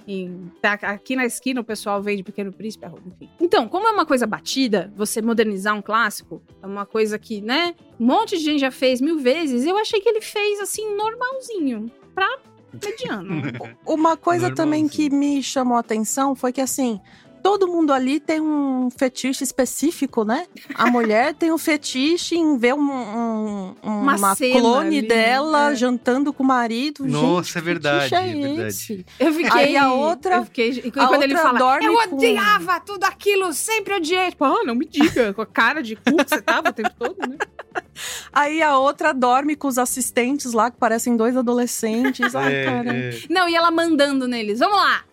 [0.07, 3.29] em- tá aqui na esquina o pessoal vende Pequeno Príncipe, arroba, enfim.
[3.39, 7.73] Então, como é uma coisa batida, você modernizar um clássico, é uma coisa que, né,
[7.99, 11.91] um monte de gente já fez mil vezes, eu achei que ele fez, assim, normalzinho,
[12.13, 12.27] pra
[12.73, 13.41] mediano.
[13.85, 16.99] Uma coisa também que me chamou a atenção foi que, assim,
[17.45, 20.47] todo mundo ali tem um fetiche específico, né?
[20.73, 25.75] A mulher tem um fetiche em ver um- um- Uma uma, clone ali, dela é.
[25.75, 27.05] jantando com o marido.
[27.05, 29.05] Nossa, Gente, é que verdade, fetiche é verdade.
[29.19, 29.51] Eu fiquei.
[29.61, 33.03] Aí a outra- Eu fiquei, e a quando ele fala, dorme eu com- odiava tudo
[33.03, 34.31] aquilo, sempre odiei.
[34.31, 36.89] Tipo, ah, não me diga, com a cara de cu que você tava o tempo
[36.97, 37.37] todo, né?
[38.33, 42.33] Aí a outra dorme com os assistentes lá, que parecem dois adolescentes.
[42.35, 42.91] Ai, É, cara.
[42.97, 43.19] é.
[43.29, 45.03] Não, e ela mandando neles, vamos lá,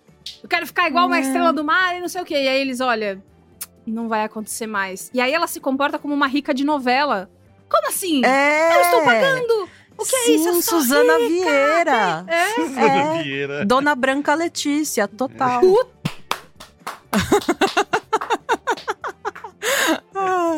[0.42, 1.20] eu quero ficar igual uma É.
[1.20, 2.34] estrela do mar e não sei o quê.
[2.34, 3.22] E aí eles, olha,
[3.86, 5.10] não vai acontecer mais.
[5.14, 7.30] E aí ela se comporta como uma rica de novela.
[7.68, 8.24] Como assim?
[8.24, 8.76] É.
[8.76, 9.68] Eu estou pagando!
[9.98, 10.48] O que é Sim, isso?
[10.48, 11.28] Eu sou Suzana rica.
[11.28, 12.24] Vieira.
[12.26, 13.18] É.
[13.18, 13.22] É.
[13.22, 13.64] Vieira.
[13.64, 15.60] Dona Branca Letícia, total.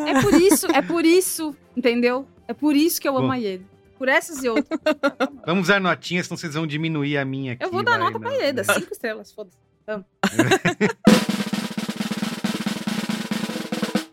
[0.06, 2.26] É por isso, é por isso, entendeu?
[2.46, 3.32] É por isso que eu amo Bom.
[3.32, 3.64] a Ieda.
[4.05, 4.78] Por essas e outras.
[5.46, 7.64] Vamos usar notinhas, senão vocês vão diminuir a minha aqui.
[7.64, 8.20] Eu vou dar vai, nota não.
[8.20, 9.57] pra Ieda, cinco estrelas, foda-se.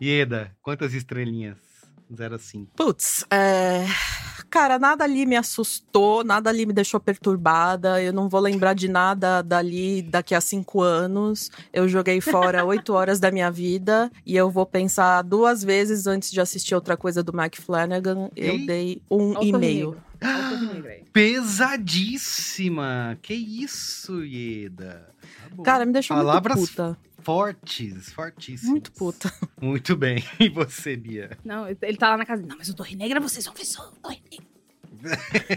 [0.00, 1.58] Ieda, quantas estrelinhas?
[2.10, 2.72] 0 a 5.
[2.74, 3.84] Putz, é...
[4.52, 8.02] Cara, nada ali me assustou, nada ali me deixou perturbada.
[8.02, 11.50] Eu não vou lembrar de nada dali daqui a cinco anos.
[11.72, 16.30] Eu joguei fora oito horas da minha vida e eu vou pensar duas vezes antes
[16.30, 18.28] de assistir outra coisa do Mike Flanagan.
[18.36, 18.66] Eu Ei.
[18.66, 19.96] dei um Olha
[20.26, 21.04] aí.
[21.12, 23.18] Pesadíssima!
[23.22, 25.08] Que isso, Ieda?
[25.56, 25.62] Tá.
[25.62, 26.98] Cara, me deixou Palavras muito puta.
[27.20, 28.70] fortes, fortíssimas.
[28.70, 29.32] Muito puta.
[29.60, 30.24] Muito bem.
[30.40, 31.38] E você, Bia?
[31.44, 32.44] Não, ele tá lá na casa.
[32.44, 34.46] Não, mas o Torre Negra vocês vão ver só o Torre Negra.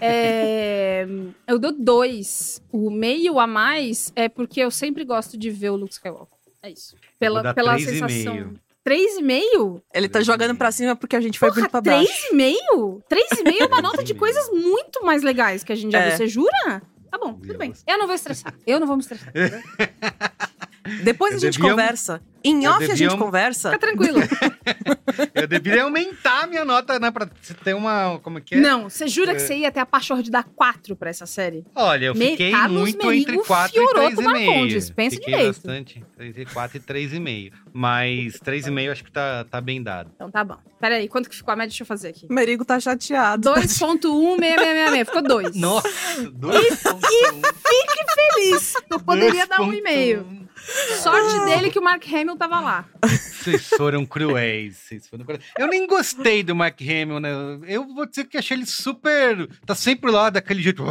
[0.02, 1.06] É,
[1.48, 2.62] eu dou dois.
[2.72, 6.38] O meio a mais é porque eu sempre gosto de ver o Luke Skywalker.
[6.62, 6.96] É isso.
[7.20, 8.54] Pela, pela sensação.
[8.86, 8.98] Meio.
[9.06, 9.82] Três e meio?
[9.94, 12.06] Ele tá jogando pra cima porque a gente foi muito pra baixo.
[12.06, 13.02] Três e meio?
[13.10, 16.00] Três e meio é uma nota de coisas muito mais legais que a gente já
[16.00, 16.10] É.
[16.10, 16.18] viu.
[16.18, 16.82] Você jura?
[17.12, 17.74] Tá bom, tudo bem.
[17.88, 18.54] Eu não vou estressar.
[18.68, 19.32] Eu não vou me estressar.
[21.04, 22.22] Depois a gente conversa.
[22.48, 23.72] Em eu off a gente conversa.
[23.72, 24.20] Fica tranquilo.
[25.34, 27.10] Eu deveria aumentar a minha nota, né?
[27.12, 27.28] Pra
[27.64, 28.20] ter uma.
[28.22, 28.58] Como é que é?
[28.60, 29.46] Não, você jura que É.
[29.46, 31.64] você ia ter a pachorra de dar quatro pra essa série?
[31.76, 34.24] Olha, eu fiquei muito Merigo entre 4 e Fioroto 3,5.
[34.24, 35.54] Marcondes, pensa fiquei direito.
[35.56, 36.04] bastante.
[36.20, 37.52] Entre 4 e 3,5.
[37.72, 40.12] Mas 3,5 acho que tá, tá bem dado.
[40.16, 40.58] Então tá bom.
[40.82, 41.70] Pera aí, quanto que ficou a média?
[41.70, 42.26] Deixa eu fazer aqui.
[42.30, 43.50] O Merigo tá chateado.
[43.52, 45.06] 2.1666.
[45.06, 45.56] Ficou 2.
[45.60, 45.88] Nossa,
[46.20, 47.42] E 2,1.
[47.44, 48.74] fique feliz.
[48.90, 50.46] Eu poderia dar um e meio.
[51.02, 52.86] Sorte dele que o Mark Hamill tava lá.
[53.04, 54.78] Vocês foram cruéis.
[54.78, 55.44] Vocês foram cruéis.
[55.58, 57.30] Eu nem gostei do Mark Hamill, né?
[57.68, 59.48] Eu vou dizer que achei ele super.
[59.66, 60.84] Tá sempre lá daquele jeito.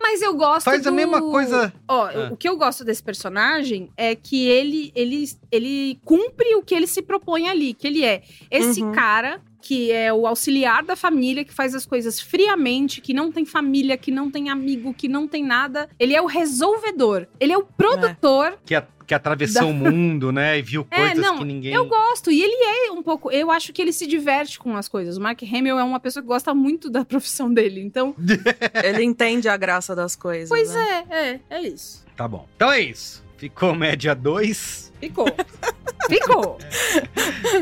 [0.00, 1.72] Mas eu gosto Faz a do- mesma coisa.
[1.86, 2.28] Ó, Ah.
[2.32, 6.86] o que eu gosto desse personagem é que ele, ele, ele cumpre o que ele
[6.86, 8.92] se propõe ali, que ele é esse Uhum.
[8.92, 13.44] cara que é o auxiliar da família, que faz as coisas friamente, que não tem
[13.44, 15.90] família, que não tem amigo, que não tem nada.
[15.98, 17.26] Ele é o resolvedor.
[17.40, 18.56] Ele é o produtor.
[18.64, 20.58] Que, a- que atravessou Da- o mundo, né?
[20.58, 21.72] E viu É, coisas não, que ninguém.
[21.74, 22.30] eu gosto.
[22.30, 23.30] E ele é um pouco.
[23.32, 25.16] Eu acho que ele se diverte com as coisas.
[25.16, 27.80] O Mark Hamill é uma pessoa que gosta muito da profissão dele.
[27.80, 28.14] Então,
[28.84, 30.48] Ele entende a graça das coisas.
[30.50, 31.04] pois né?
[31.10, 32.06] é, é, é isso.
[32.14, 32.46] Tá bom.
[32.54, 33.24] Então é isso.
[33.38, 35.26] Ficou média 2 Ficou.
[36.08, 36.58] Ficou.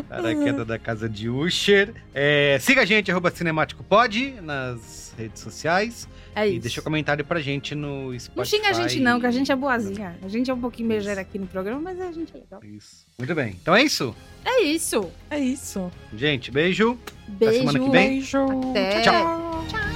[0.08, 1.92] para a queda da casa de Usher.
[2.14, 6.08] É, siga a gente, arroba Cinemático Pod, nas redes sociais.
[6.34, 6.60] É E isso.
[6.62, 8.36] deixa um comentário pra gente no Spotify.
[8.36, 10.16] Não xinga a gente, não, que a gente é boazinha.
[10.22, 12.60] A gente é um pouquinho megera aqui no programa, mas a gente é legal.
[12.64, 13.06] Isso.
[13.18, 13.56] Muito bem.
[13.60, 14.14] Então é isso.
[14.44, 15.10] É isso.
[15.30, 15.90] É isso.
[16.14, 16.98] Gente, beijo.
[17.28, 17.58] Beijo.
[17.58, 18.08] semana que vem.
[18.12, 18.38] Beijo.
[18.70, 19.00] Até.
[19.02, 19.64] Tchau.
[19.68, 19.95] Tchau.